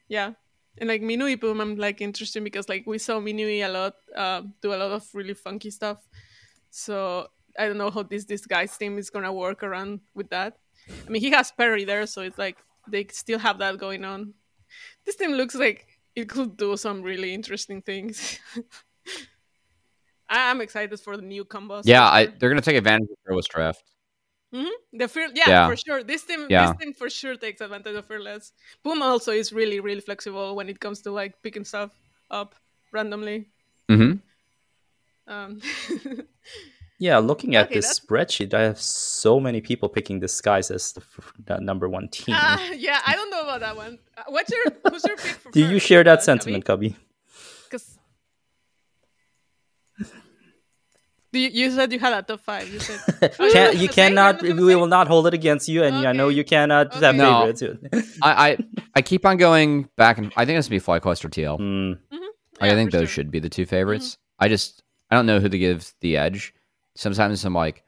[0.08, 0.32] yeah
[0.81, 4.43] and like minui boom i'm like interesting because like we saw minui a lot uh,
[4.62, 5.99] do a lot of really funky stuff.
[6.70, 10.59] So i don't know how this guy's team is gonna work around with that.
[11.07, 12.59] I mean he has perry there so it's like
[12.89, 14.35] they still have that going on.
[15.05, 18.39] This team looks like it could do some really interesting things.
[20.29, 23.83] I'm excited for the new combos Yeah, I, they're gonna take advantage of Fearless Draft.
[24.51, 25.68] The fear, yeah, Yeah.
[25.68, 26.03] for sure.
[26.03, 26.72] This team, Yeah.
[26.72, 28.53] this team for sure takes advantage of fearless.
[28.82, 31.90] Boom also is really, really flexible when it comes to like picking stuff
[32.30, 32.55] up
[32.92, 33.49] randomly.
[33.88, 34.12] hmm
[35.26, 35.61] Um,
[37.01, 40.68] Yeah, looking at Okay, this that's- spreadsheet, I have so many people picking this guys
[40.70, 42.34] as the, f- the number one team.
[42.36, 43.99] ah, yeah, I don't know about that one.
[44.16, 46.96] Uh, What's your who's your pick for Do you share that uh, sentiment, Cubby?
[47.70, 47.99] Because
[51.39, 52.68] you, you said you had a top five.
[52.68, 53.80] You said Oh, Can, you're you not?
[53.80, 54.43] You're cannot.
[54.43, 57.16] We gonna will not hold it against you, and I know you cannot have Okay.
[57.18, 57.53] No.
[57.53, 58.18] favorites.
[58.22, 58.59] I, I
[58.97, 61.59] I keep on going back and I think this would be FlyQuest or TL.
[61.59, 62.18] Hmm.
[62.61, 63.09] I think those sure.
[63.09, 64.18] should be the two favorites.
[64.39, 66.53] I just I don't know who to give the edge.
[66.97, 67.84] Sometimes I'm like,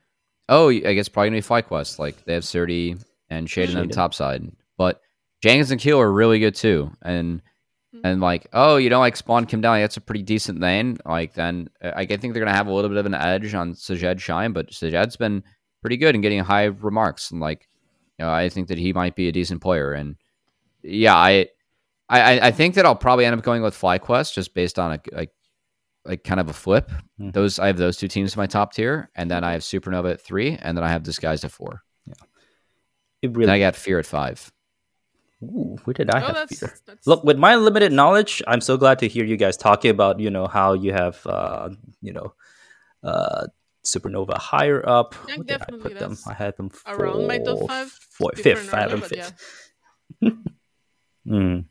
[0.48, 1.98] oh, I guess probably gonna be FlyQuest.
[1.98, 5.01] Like they have Surdy and Shaden on the top side, but
[5.42, 6.90] Jenkins and Keel are really good too.
[7.03, 7.42] And
[8.05, 10.97] and like, oh, you know, like Spawn Kim down, that's a pretty decent lane.
[11.05, 13.74] Like then, uh, I think they're gonna have a little bit of an edge on
[13.74, 15.43] Sajed Shine, but Sajed's been
[15.80, 17.68] pretty good in getting high remarks, and like,
[18.18, 19.93] you know, I think that he might be a decent player.
[19.93, 20.16] And
[20.82, 21.49] yeah, I,
[22.09, 25.01] I, I think that I'll probably end up going with FlyQuest just based on a
[25.12, 25.32] like,
[26.05, 26.91] like kind of a flip.
[26.91, 27.30] Mm-hmm.
[27.30, 30.12] Those I have those two teams in my top tier, and then I have Supernova
[30.12, 31.82] at three, and then I have Disguised at four.
[32.07, 32.14] Yeah,
[33.22, 33.45] it really.
[33.45, 34.53] And I got Fear at five.
[35.43, 36.74] Ooh, where did I oh, have that's, fear?
[36.86, 37.07] That's...
[37.07, 40.30] Look, with my limited knowledge, I'm so glad to hear you guys talking about you
[40.30, 41.70] know how you have uh,
[42.03, 42.34] you know
[43.03, 43.47] uh,
[43.84, 45.14] supernova higher up.
[45.28, 46.18] Yeah, Where did I put them?
[46.26, 48.72] I had them around my top five, four, fifth.
[48.74, 49.32] I had them fifth.
[50.20, 50.30] Yeah.
[51.26, 51.64] mm.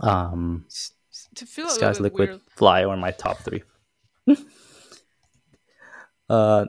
[0.00, 0.66] Um,
[1.34, 2.40] to feel guy's liquid weird.
[2.50, 3.62] fly or my top three.
[6.28, 6.66] uh,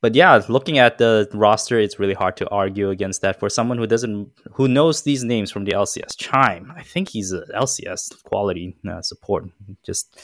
[0.00, 3.78] but yeah, looking at the roster, it's really hard to argue against that for someone
[3.78, 6.16] who doesn't, who knows these names from the LCS.
[6.16, 9.44] Chime, I think he's a LCS quality uh, support.
[9.84, 10.20] Just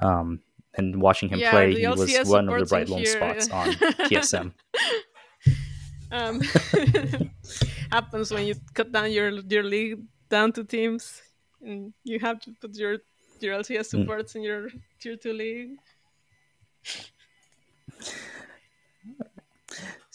[0.00, 0.40] um,
[0.74, 3.72] and watching him yeah, play, he was one of the bright lone spots on
[4.08, 4.52] TSM.
[6.10, 6.40] um,
[7.90, 11.22] happens when you cut down your your league down to teams,
[11.62, 12.98] and you have to put your
[13.40, 14.00] your LCS hmm.
[14.00, 14.36] supports mm.
[14.36, 14.68] in your
[15.00, 15.78] tier two league.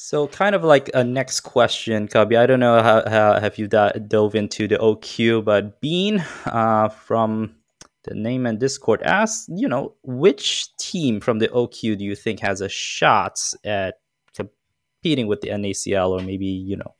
[0.02, 2.38] So, kind of like a next question, Cubby.
[2.38, 7.58] I don't know how, how have you dove into the OQ, but Bean uh, from
[8.06, 12.39] the name and Discord asks, you know, which team from the OQ do you think
[12.39, 13.95] has a shot at
[14.34, 16.95] competing with the NACL, or maybe you know,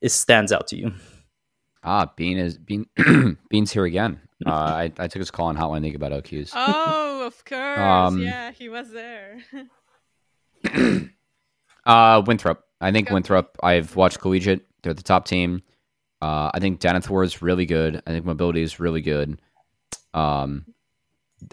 [0.00, 0.92] it stands out to you?
[1.82, 2.86] Ah, Bean is Bean.
[3.50, 4.20] Bean's here again.
[4.46, 6.52] Uh, I, I took his call on Hotline League about OQs.
[6.54, 7.78] Oh, of course.
[7.80, 9.40] Um, yeah, he was there.
[11.88, 12.64] uh, Winthrop.
[12.80, 13.14] I think okay.
[13.14, 13.56] Winthrop.
[13.62, 14.66] I've watched collegiate.
[14.82, 15.62] They're the top team.
[16.22, 18.02] Uh, I think Denethor is really good.
[18.06, 19.40] I think mobility is really good.
[20.14, 20.66] Um,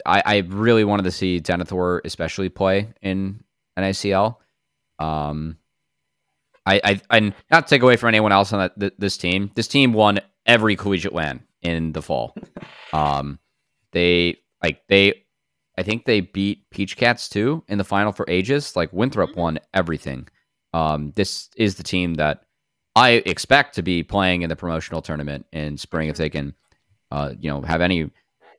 [0.06, 3.44] I, I really wanted to see Denethor especially play in
[3.78, 4.38] NACL.
[5.00, 5.58] Um,
[6.66, 9.52] I, I, and not to take away from anyone else on that, th- this team.
[9.56, 12.36] This team won every collegiate LAN in the fall.
[12.94, 13.40] Um,
[13.92, 15.25] they like they
[15.78, 18.76] I think they beat Peach Cats too in the final for ages.
[18.76, 19.40] Like Winthrop mm-hmm.
[19.40, 20.28] won everything.
[20.74, 22.46] Um, this is the team that
[22.96, 26.54] I expect to be playing in the promotional tournament in spring if they can,
[27.12, 28.10] uh, you know, have any.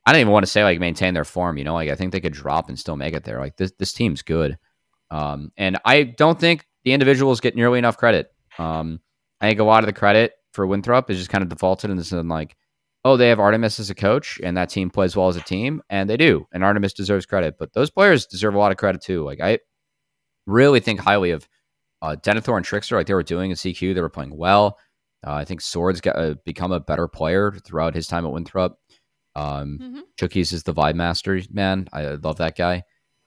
[0.05, 1.57] I don't even want to say like maintain their form.
[1.57, 3.39] You know, like I think they could drop and still make it there.
[3.39, 4.57] Like this, this team's good,
[5.11, 8.31] um, and I don't think the individuals get nearly enough credit.
[8.57, 9.01] Um,
[9.41, 11.97] I think a lot of the credit for Winthrop is just kind of defaulted in
[11.97, 12.55] this, and like
[13.07, 15.81] oh, they have Artemis as a coach and that team plays well as a team,
[15.89, 16.47] and they do.
[16.51, 19.23] And Artemis deserves credit, but those players deserve a lot of credit too.
[19.23, 19.59] Like I
[20.45, 21.47] really think highly of
[22.01, 23.95] uh, Denethor and Trickster, like they were doing in CQ.
[23.95, 24.77] They were playing well.
[25.25, 28.77] Uh, I think Swords got uh, become a better player throughout his time at Winthrop.
[29.35, 29.99] Um, mm-hmm.
[30.19, 31.87] Chookies is the vibe master, man.
[31.93, 32.83] I love that guy.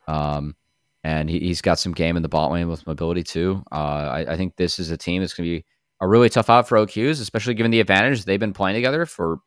[0.07, 0.57] Um,
[1.05, 3.63] and he, has got some game in the bot lane with mobility too.
[3.73, 5.65] Uh, I, I, think this is a team that's going to be
[6.01, 9.39] a really tough out for OQs, especially given the advantage they've been playing together for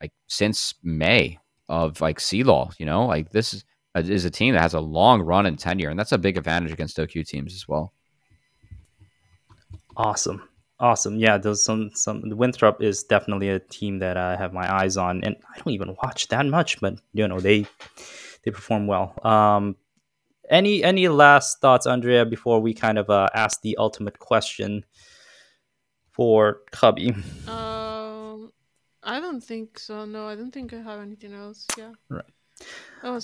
[0.00, 1.38] like since May
[1.68, 4.80] of like C-Law, you know, like this is, uh, is a team that has a
[4.80, 7.92] long run and tenure, and that's a big advantage against OQ teams as well.
[9.96, 10.42] Awesome.
[10.78, 11.16] Awesome.
[11.18, 15.22] Yeah, those some some Winthrop is definitely a team that I have my eyes on,
[15.24, 17.66] and I don't even watch that much, but you know they
[18.44, 19.14] they perform well.
[19.22, 19.76] Um,
[20.48, 24.86] any any last thoughts, Andrea, before we kind of uh, ask the ultimate question
[26.12, 27.14] for Cubby?
[27.46, 27.99] Uh,
[29.02, 30.04] I don't think so.
[30.04, 31.66] No, I don't think I have anything else.
[31.76, 31.92] Yeah.
[32.08, 32.24] Right.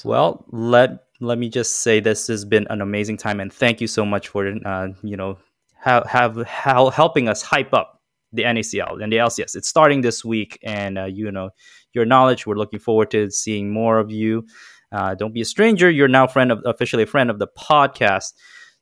[0.04, 3.86] Well, let let me just say this has been an amazing time, and thank you
[3.86, 5.38] so much for uh, you know
[5.78, 8.00] have have how helping us hype up
[8.32, 9.54] the NACL and the LCS.
[9.54, 11.50] It's starting this week, and uh, you know
[11.92, 12.46] your knowledge.
[12.46, 14.46] We're looking forward to seeing more of you.
[14.92, 15.90] Uh, don't be a stranger.
[15.90, 18.32] You're now friend of officially a friend of the podcast.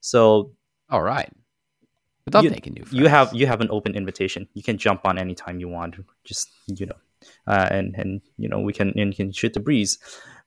[0.01, 0.53] So,
[0.91, 1.31] all right.
[2.27, 2.99] Without you, making new friends.
[2.99, 4.49] You have you have an open invitation.
[4.55, 5.97] You can jump on anytime you want.
[6.25, 6.97] Just you know,
[7.47, 9.99] uh, and and you know we can and can shoot the breeze.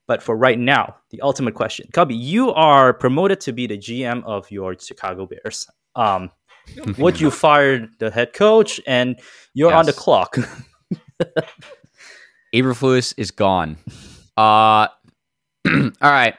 [0.06, 4.24] But for right now, the ultimate question, Cubby, you are promoted to be the GM
[4.24, 5.68] of your Chicago Bears.
[5.94, 6.30] Um,
[6.98, 9.20] would you fire the head coach and
[9.52, 9.78] you're yes.
[9.78, 10.36] on the clock?
[12.54, 13.76] Eberflus is gone.
[14.36, 14.88] Uh,
[15.68, 16.34] all right.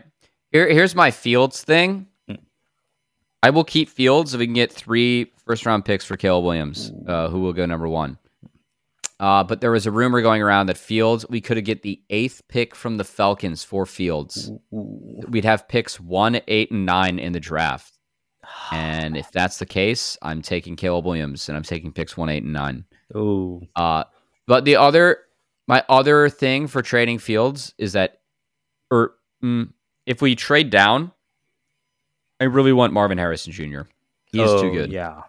[0.52, 2.08] Here, here's my Fields thing.
[3.42, 6.92] I will keep Fields if we can get three first round picks for Caleb Williams,
[7.08, 8.18] uh, who will go number one.
[9.20, 12.42] Uh, but there was a rumor going around that Fields, we could get the eighth
[12.48, 14.52] pick from the Falcons for Fields.
[14.72, 17.98] We'd have picks one, eight, and nine in the draft.
[18.72, 22.44] And if that's the case, I'm taking Caleb Williams and I'm taking picks one, eight,
[22.44, 22.86] and nine.
[23.14, 23.62] Oh.
[23.76, 24.06] Uh,
[24.48, 25.20] but the other
[25.68, 28.22] My other thing for trading Fields is that,
[28.90, 29.14] or
[29.44, 29.72] mm,
[30.08, 31.12] if we trade down,
[32.40, 33.82] I really want Marvin Harrison Jr.
[34.26, 34.92] He's oh, too good.
[34.92, 35.24] Yeah.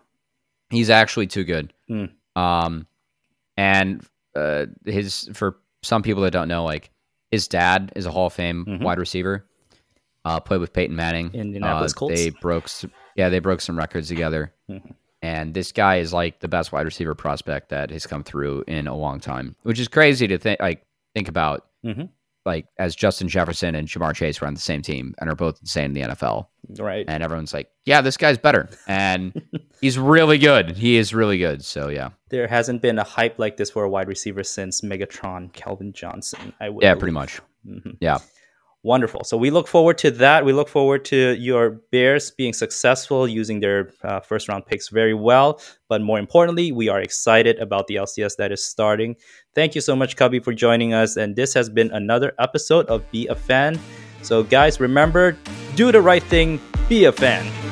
[0.71, 1.73] He's actually too good.
[1.91, 2.11] Mm.
[2.37, 2.87] Um,
[3.57, 4.05] and
[4.37, 6.91] uh, his for some people that don't know, like
[7.31, 8.83] his dad is a Hall of Fame Mhm.
[8.83, 9.47] wide receiver.
[10.25, 11.31] Uh, played with Peyton Manning.
[11.33, 12.15] Indianapolis Uh, Colts.
[12.21, 12.69] They broke,
[13.17, 14.53] yeah, they broke some records together.
[14.71, 14.95] Mhm.
[15.23, 18.87] And this guy is like the best wide receiver prospect that has come through in
[18.87, 20.83] a long time, which is crazy to think like
[21.15, 21.67] think about.
[21.85, 22.11] Mhm.
[22.47, 25.59] Like as Justin Jefferson and Ja'Marr Chase were on the same team and are both
[25.61, 26.47] insane in the NFL,
[26.79, 27.05] Right.
[27.07, 29.43] and everyone's like, "Yeah, this guy's better," and
[29.83, 30.71] he's really good.
[30.77, 31.63] He is really good.
[31.65, 35.53] So yeah, there hasn't been a hype like this for a wide receiver since Megatron
[35.53, 36.55] Calvin Johnson.
[36.61, 37.01] I would yeah, believe.
[37.01, 37.41] pretty much.
[37.69, 37.97] Mhm.
[38.01, 38.19] Yeah.
[38.83, 39.25] Wonderful.
[39.25, 40.45] So we look forward to that.
[40.45, 45.13] We look forward to your Bears being successful using their uh, first round picks very
[45.13, 45.61] well.
[45.89, 49.17] But more importantly, we are excited about the LCS that is starting.
[49.55, 51.17] Thank you so much, Cubby, for joining us.
[51.17, 53.79] And this has been another episode of Be a Fan.
[54.23, 55.37] So, guys, remember
[55.75, 56.59] do the right thing,
[56.89, 57.70] be a fan.